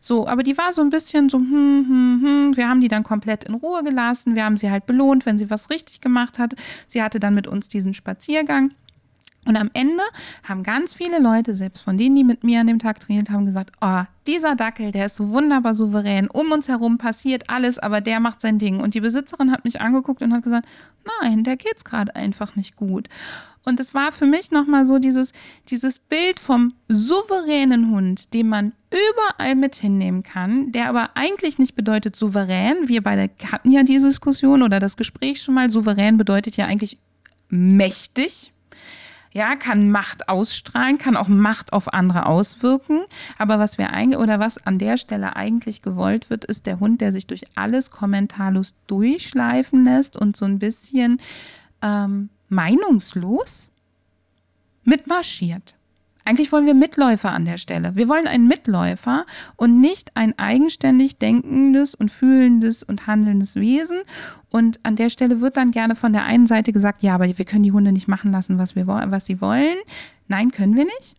[0.00, 1.50] so, aber die war so ein bisschen so, hm,
[1.88, 2.56] hm, hm.
[2.56, 4.34] Wir haben die dann komplett in Ruhe gelassen.
[4.34, 6.54] Wir haben sie halt belohnt, wenn sie was richtig gemacht hat.
[6.88, 8.72] Sie hatte dann mit uns diesen Spaziergang.
[9.46, 10.02] Und am Ende
[10.42, 13.46] haben ganz viele Leute, selbst von denen, die mit mir an dem Tag trainiert haben,
[13.46, 16.28] gesagt, oh, dieser Dackel, der ist so wunderbar souverän.
[16.28, 18.80] Um uns herum passiert alles, aber der macht sein Ding.
[18.80, 20.68] Und die Besitzerin hat mich angeguckt und hat gesagt,
[21.20, 23.08] nein, der geht's gerade einfach nicht gut.
[23.64, 25.32] Und es war für mich nochmal so dieses,
[25.68, 31.74] dieses Bild vom souveränen Hund, den man überall mit hinnehmen kann, der aber eigentlich nicht
[31.74, 32.88] bedeutet souverän.
[32.88, 35.70] Wir beide hatten ja diese Diskussion oder das Gespräch schon mal.
[35.70, 36.98] Souverän bedeutet ja eigentlich
[37.48, 38.52] mächtig
[39.36, 43.02] ja, kann Macht ausstrahlen, kann auch Macht auf andere auswirken.
[43.36, 47.02] Aber was wir eigentlich oder was an der Stelle eigentlich gewollt wird, ist der Hund,
[47.02, 51.20] der sich durch alles kommentarlos durchschleifen lässt und so ein bisschen
[51.82, 53.68] ähm, meinungslos
[54.84, 55.74] mitmarschiert.
[56.28, 57.94] Eigentlich wollen wir Mitläufer an der Stelle.
[57.94, 64.00] Wir wollen einen Mitläufer und nicht ein eigenständig denkendes und fühlendes und handelndes Wesen.
[64.50, 67.44] Und an der Stelle wird dann gerne von der einen Seite gesagt, ja, aber wir
[67.44, 69.76] können die Hunde nicht machen lassen, was, wir, was sie wollen.
[70.26, 71.14] Nein, können wir nicht.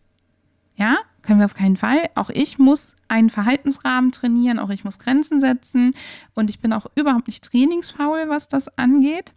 [0.75, 2.09] Ja, können wir auf keinen Fall.
[2.15, 5.91] Auch ich muss einen Verhaltensrahmen trainieren, auch ich muss Grenzen setzen
[6.35, 9.31] und ich bin auch überhaupt nicht trainingsfaul, was das angeht.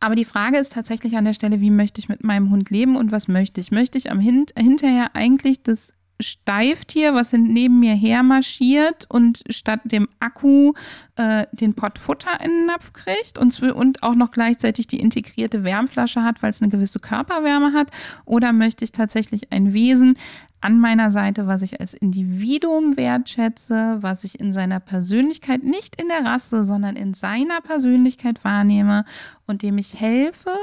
[0.00, 2.96] Aber die Frage ist tatsächlich an der Stelle, wie möchte ich mit meinem Hund leben
[2.96, 3.70] und was möchte ich?
[3.70, 9.80] Möchte ich am Hin hinterher eigentlich das Steiftier, was neben mir her marschiert und statt
[9.84, 10.72] dem Akku
[11.16, 15.62] äh, den Pott Futter in den Napf kriegt und, und auch noch gleichzeitig die integrierte
[15.62, 17.90] Wärmflasche hat, weil es eine gewisse Körperwärme hat?
[18.24, 20.16] Oder möchte ich tatsächlich ein Wesen
[20.60, 26.08] an meiner Seite, was ich als Individuum wertschätze, was ich in seiner Persönlichkeit, nicht in
[26.08, 29.04] der Rasse, sondern in seiner Persönlichkeit wahrnehme
[29.46, 30.56] und dem ich helfe,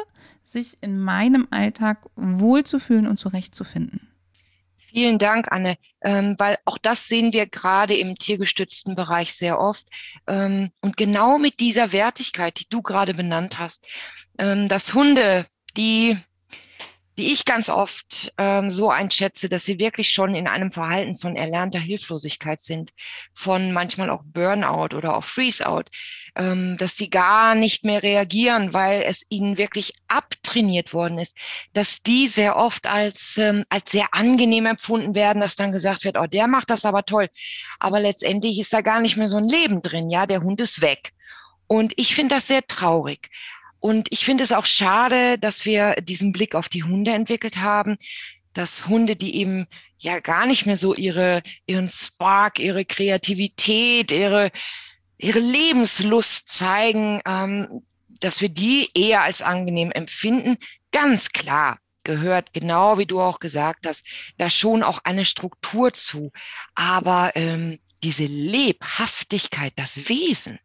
[0.44, 4.10] sich in meinem Alltag wohlzufühlen und zurechtzufinden?
[4.78, 9.88] Vielen Dank, Anne, ähm, weil auch das sehen wir gerade im tiergestützten Bereich sehr oft.
[10.28, 13.88] Ähm, und genau mit dieser Wertigkeit, die du gerade benannt hast,
[14.38, 16.18] ähm, dass Hunde, die
[17.18, 21.36] die ich ganz oft ähm, so einschätze, dass sie wirklich schon in einem Verhalten von
[21.36, 22.92] erlernter Hilflosigkeit sind,
[23.34, 25.86] von manchmal auch Burnout oder auch Freezeout,
[26.36, 31.38] ähm, dass sie gar nicht mehr reagieren, weil es ihnen wirklich abtrainiert worden ist,
[31.74, 36.18] dass die sehr oft als, ähm, als sehr angenehm empfunden werden, dass dann gesagt wird,
[36.18, 37.30] oh, der macht das aber toll.
[37.80, 40.82] Aber letztendlich ist da gar nicht mehr so ein Leben drin, ja, der Hund ist
[40.82, 41.14] weg.
[41.68, 43.30] Und ich finde das sehr traurig.
[43.84, 47.98] Und ich finde es auch schade, dass wir diesen Blick auf die Hunde entwickelt haben.
[48.54, 49.66] dass Hunde, die eben
[49.98, 54.52] ja gar nicht mehr so ihre, ihren Spark, ihre Kreativität, ihre,
[55.18, 57.82] ihre Lebenslust zeigen, ähm,
[58.22, 60.58] dass wir die eher als angenehm empfinden.
[60.92, 64.06] Ganz klar gehört, genau wie du auch gesagt hast,
[64.38, 66.32] da schon auch eine Struktur zu.
[66.76, 70.60] Aber ähm, diese Lebhaftigkeit, das Wesen,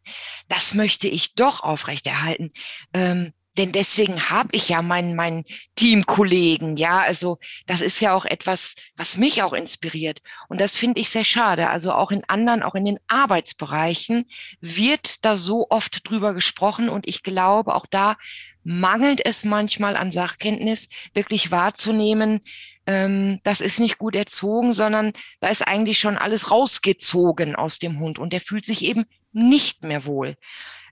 [0.47, 2.51] das möchte ich doch aufrechterhalten.
[2.93, 5.43] Ähm, denn deswegen habe ich ja meinen mein
[5.75, 7.37] Teamkollegen, ja, also
[7.67, 11.69] das ist ja auch etwas, was mich auch inspiriert und das finde ich sehr schade.
[11.69, 14.25] Also auch in anderen, auch in den Arbeitsbereichen
[14.61, 18.15] wird da so oft drüber gesprochen und ich glaube, auch da
[18.63, 22.39] mangelt es manchmal an Sachkenntnis, wirklich wahrzunehmen,
[22.87, 27.99] ähm, das ist nicht gut erzogen, sondern da ist eigentlich schon alles rausgezogen aus dem
[27.99, 29.03] Hund und der fühlt sich eben
[29.33, 30.35] nicht mehr wohl.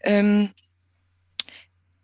[0.04, 0.52] Ähm,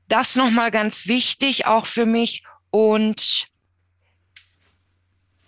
[0.07, 2.43] das nochmal ganz wichtig auch für mich.
[2.69, 3.47] Und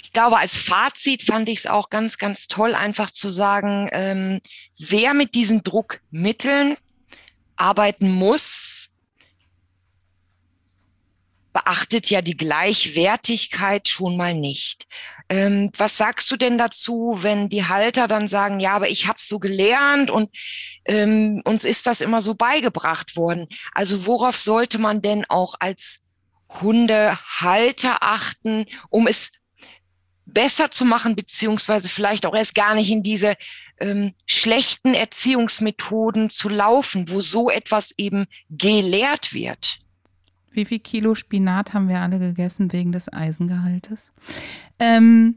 [0.02, 4.42] ich glaube, als Fazit fand ich es auch ganz, ganz toll, einfach zu sagen, ähm,
[4.78, 6.78] wer mit diesen Druckmitteln
[7.56, 8.90] arbeiten muss,
[11.54, 14.88] beachtet ja die Gleichwertigkeit schon mal nicht.
[15.28, 19.18] Ähm, was sagst du denn dazu, wenn die Halter dann sagen, ja, aber ich habe
[19.20, 20.30] so gelernt und
[20.86, 23.48] ähm, uns ist das immer so beigebracht worden.
[23.74, 26.06] Also worauf sollte man denn auch als
[26.62, 29.32] Hundehalter achten, um es
[30.26, 33.36] besser zu machen, beziehungsweise vielleicht auch erst gar nicht in diese
[33.80, 39.80] ähm, schlechten Erziehungsmethoden zu laufen, wo so etwas eben gelehrt wird?
[40.56, 44.14] Wie viel Kilo Spinat haben wir alle gegessen wegen des Eisengehaltes?
[44.80, 45.36] Ähm,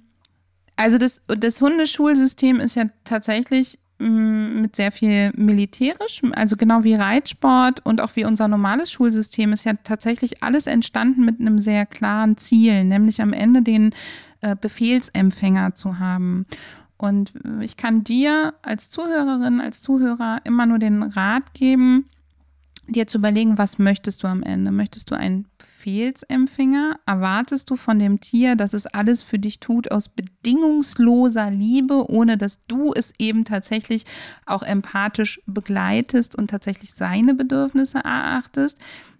[0.77, 6.95] also das, das Hundeschulsystem ist ja tatsächlich mm, mit sehr viel militärisch, also genau wie
[6.95, 11.85] Reitsport und auch wie unser normales Schulsystem ist ja tatsächlich alles entstanden mit einem sehr
[11.85, 13.91] klaren Ziel, nämlich am Ende den
[14.41, 16.47] äh, Befehlsempfänger zu haben.
[16.97, 22.07] Und ich kann dir als Zuhörerin, als Zuhörer immer nur den Rat geben,
[22.89, 24.70] dir zu überlegen, was möchtest du am Ende?
[24.72, 26.99] Möchtest du einen Befehlsempfänger?
[27.07, 32.36] Erwartest du von dem Tier, dass es alles für dich tut aus bedingungsloser Liebe, ohne
[32.36, 34.05] dass du es eben tatsächlich
[34.47, 38.78] auch empathisch begleitest und tatsächlich seine Bedürfnisse erachtest?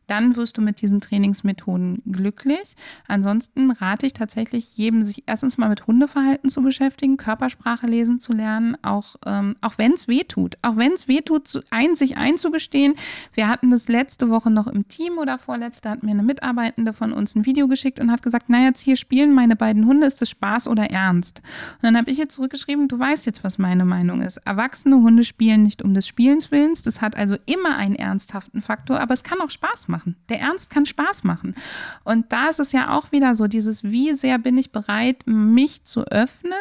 [0.09, 2.75] Dann wirst du mit diesen Trainingsmethoden glücklich.
[3.07, 8.33] Ansonsten rate ich tatsächlich jedem, sich erstens mal mit Hundeverhalten zu beschäftigen, Körpersprache lesen zu
[8.33, 10.57] lernen, auch, ähm, auch wenn es weh tut.
[10.63, 12.95] Auch wenn es weh tut, ein, sich einzugestehen.
[13.35, 17.13] Wir hatten das letzte Woche noch im Team oder vorletzte, hat mir eine Mitarbeitende von
[17.13, 20.23] uns ein Video geschickt und hat gesagt, naja, jetzt hier spielen meine beiden Hunde, ist
[20.23, 21.43] das Spaß oder Ernst?
[21.75, 24.39] Und dann habe ich ihr zurückgeschrieben, du weißt jetzt, was meine Meinung ist.
[24.39, 26.83] Erwachsene Hunde spielen nicht um des Spielens Willens.
[26.83, 30.17] Das hat also immer einen ernsthaften Faktor, aber es kann auch Spaß machen machen.
[30.29, 31.57] Der Ernst kann Spaß machen.
[32.05, 35.83] Und da ist es ja auch wieder so, dieses, wie sehr bin ich bereit, mich
[35.85, 36.53] zu öffnen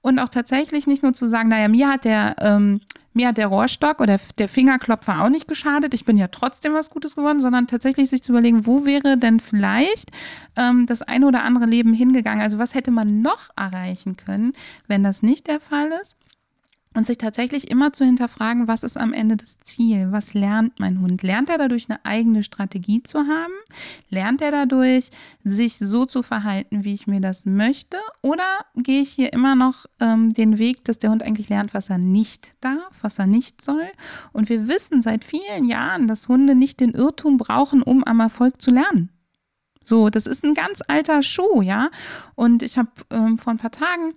[0.00, 2.80] und auch tatsächlich nicht nur zu sagen, naja, mir hat der, ähm,
[3.12, 6.88] mir hat der Rohrstock oder der Fingerklopfer auch nicht geschadet, ich bin ja trotzdem was
[6.88, 10.10] Gutes geworden, sondern tatsächlich sich zu überlegen, wo wäre denn vielleicht
[10.56, 12.42] ähm, das eine oder andere Leben hingegangen?
[12.42, 14.54] Also was hätte man noch erreichen können,
[14.88, 16.16] wenn das nicht der Fall ist?
[16.94, 20.08] Und sich tatsächlich immer zu hinterfragen, was ist am Ende das Ziel?
[20.10, 21.22] Was lernt mein Hund?
[21.22, 23.52] Lernt er dadurch eine eigene Strategie zu haben?
[24.10, 25.10] Lernt er dadurch,
[25.44, 27.96] sich so zu verhalten, wie ich mir das möchte?
[28.20, 28.44] Oder
[28.76, 31.98] gehe ich hier immer noch ähm, den Weg, dass der Hund eigentlich lernt, was er
[31.98, 33.88] nicht darf, was er nicht soll?
[34.32, 38.60] Und wir wissen seit vielen Jahren, dass Hunde nicht den Irrtum brauchen, um am Erfolg
[38.60, 39.10] zu lernen.
[39.84, 41.90] So, das ist ein ganz alter Schuh, ja.
[42.34, 44.14] Und ich habe ähm, vor ein paar Tagen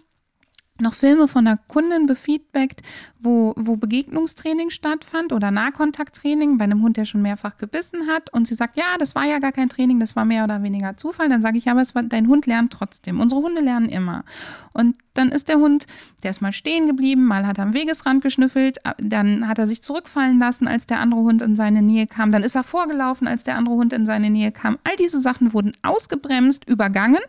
[0.79, 2.81] noch Filme von einer Kundin befeedbackt,
[3.19, 8.31] wo, wo Begegnungstraining stattfand oder Nahkontakttraining bei einem Hund, der schon mehrfach gebissen hat.
[8.33, 10.97] Und sie sagt, ja, das war ja gar kein Training, das war mehr oder weniger
[10.97, 11.29] Zufall.
[11.29, 13.21] Dann sage ich, ja, aber war, dein Hund lernt trotzdem.
[13.21, 14.25] Unsere Hunde lernen immer.
[14.73, 15.87] Und dann ist der Hund,
[16.23, 19.81] der ist mal stehen geblieben, mal hat er am Wegesrand geschnüffelt, dann hat er sich
[19.81, 22.33] zurückfallen lassen, als der andere Hund in seine Nähe kam.
[22.33, 24.77] Dann ist er vorgelaufen, als der andere Hund in seine Nähe kam.
[24.83, 27.21] All diese Sachen wurden ausgebremst, übergangen.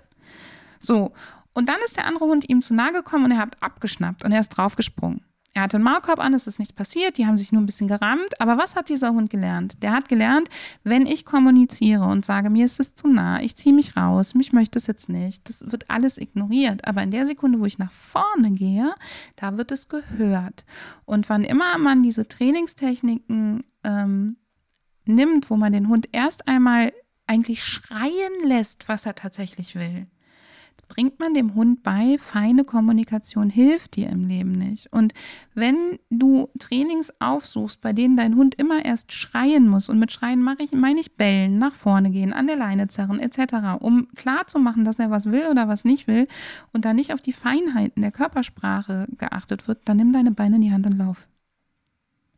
[0.81, 1.13] So,
[1.57, 4.31] und dann ist der andere Hund ihm zu nahe gekommen und er hat abgeschnappt und
[4.31, 5.23] er ist draufgesprungen.
[5.55, 7.89] Er hatte einen Maulkorb an, es ist nichts passiert, die haben sich nur ein bisschen
[7.89, 8.43] gerammt.
[8.43, 9.83] Aber was hat dieser Hund gelernt?
[9.83, 10.51] Der hat gelernt,
[10.85, 14.53] wenn ich kommuniziere und sage, mir ist es zu nah, ich ziehe mich raus, mich
[14.53, 16.87] möchte es jetzt nicht, das wird alles ignoriert.
[16.87, 18.95] Aber in der Sekunde, wo ich nach vorne gehe,
[19.37, 20.67] da wird es gehört.
[21.07, 24.37] Und wann immer man diese Trainingstechniken ähm,
[25.07, 26.93] nimmt, wo man den Hund erst einmal
[27.27, 30.07] eigentlich schreien lässt, was er tatsächlich will,
[30.89, 34.93] bringt man dem Hund bei, feine Kommunikation hilft dir im Leben nicht.
[34.93, 35.13] Und
[35.55, 40.43] wenn du Trainings aufsuchst, bei denen dein Hund immer erst schreien muss, und mit Schreien
[40.43, 44.85] mache ich, meine ich bellen, nach vorne gehen, an der Leine zerren, etc., um klarzumachen,
[44.85, 46.29] dass er was will oder was nicht will
[46.73, 50.63] und da nicht auf die Feinheiten der Körpersprache geachtet wird, dann nimm deine Beine in
[50.63, 51.29] die Hand und lauf.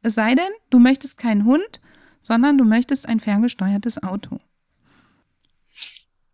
[0.02, 1.80] Es sei denn, du möchtest keinen Hund,
[2.20, 4.40] sondern du möchtest ein ferngesteuertes Auto.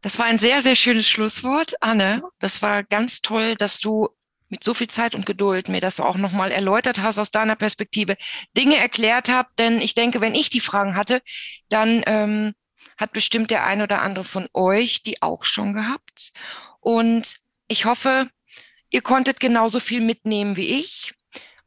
[0.05, 1.77] Das war ein sehr, sehr schönes Schlusswort.
[1.81, 4.11] Anne, das war ganz toll, dass du
[4.51, 8.19] mit so viel Zeit und Geduld mir das auch nochmal erläutert hast aus deiner Perspektive,
[8.55, 9.59] Dinge erklärt habt.
[9.59, 11.23] Denn ich denke, wenn ich die Fragen hatte,
[11.71, 12.53] dann ähm,
[12.99, 16.33] hat bestimmt der ein oder andere von euch die auch schon gehabt.
[16.81, 17.39] Und
[17.69, 18.29] ich hoffe,
[18.91, 21.15] ihr konntet genauso viel mitnehmen wie ich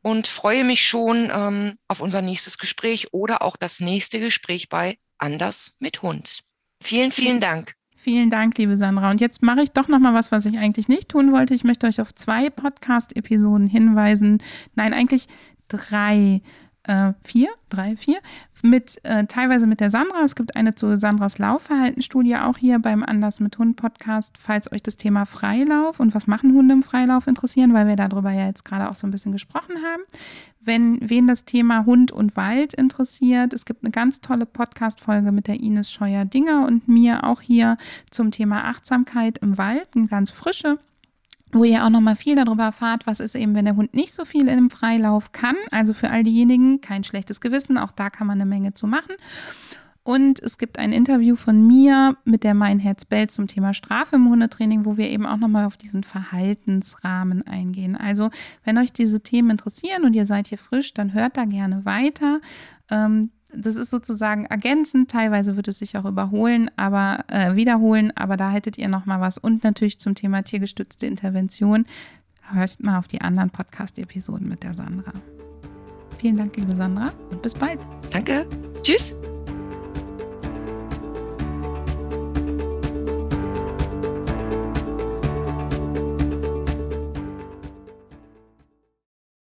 [0.04, 5.00] und freue mich schon ähm, auf unser nächstes Gespräch oder auch das nächste Gespräch bei
[5.18, 6.42] Anders mit Hund.
[6.84, 7.77] Vielen, vielen Dank.
[8.00, 9.10] Vielen Dank, liebe Sandra.
[9.10, 11.56] Und jetzt mache ich doch noch mal was, was ich eigentlich nicht tun wollte.
[11.56, 14.38] Ich möchte euch auf zwei Podcast-Episoden hinweisen.
[14.76, 15.28] Nein, eigentlich
[15.68, 16.42] drei
[16.84, 18.20] äh, vier, drei, vier,
[18.62, 20.24] mit äh, teilweise mit der Sandra.
[20.24, 24.82] Es gibt eine zu Sandras Laufverhaltensstudie auch hier beim Anders mit Hund Podcast, falls euch
[24.82, 28.64] das Thema Freilauf und was machen Hunde im Freilauf interessieren, weil wir darüber ja jetzt
[28.64, 30.04] gerade auch so ein bisschen gesprochen haben.
[30.68, 35.48] Wenn wen das Thema Hund und Wald interessiert, es gibt eine ganz tolle Podcast-Folge mit
[35.48, 37.78] der Ines Scheuer-Dinger und mir auch hier
[38.12, 40.78] zum Thema Achtsamkeit im Wald, eine ganz frische
[41.54, 44.26] wo ihr auch nochmal viel darüber erfahrt, was ist eben, wenn der Hund nicht so
[44.26, 45.56] viel im Freilauf kann.
[45.72, 49.16] Also für all diejenigen kein schlechtes Gewissen, auch da kann man eine Menge zu machen.
[50.08, 54.16] Und es gibt ein Interview von mir mit der Mein Herz bellt zum Thema Strafe
[54.16, 57.98] im Hundetraining, wo wir eben auch nochmal auf diesen Verhaltensrahmen eingehen.
[57.98, 58.30] Also,
[58.64, 62.40] wenn euch diese Themen interessieren und ihr seid hier frisch, dann hört da gerne weiter.
[62.90, 68.38] Ähm, das ist sozusagen ergänzend, teilweise wird es sich auch überholen, aber äh, wiederholen, aber
[68.38, 71.86] da hättet ihr noch mal was und natürlich zum Thema tiergestützte Intervention.
[72.54, 75.12] Hört mal auf die anderen Podcast-Episoden mit der Sandra.
[76.18, 77.82] Vielen Dank, liebe Sandra, und bis bald.
[78.10, 78.48] Danke.
[78.84, 79.14] Tschüss.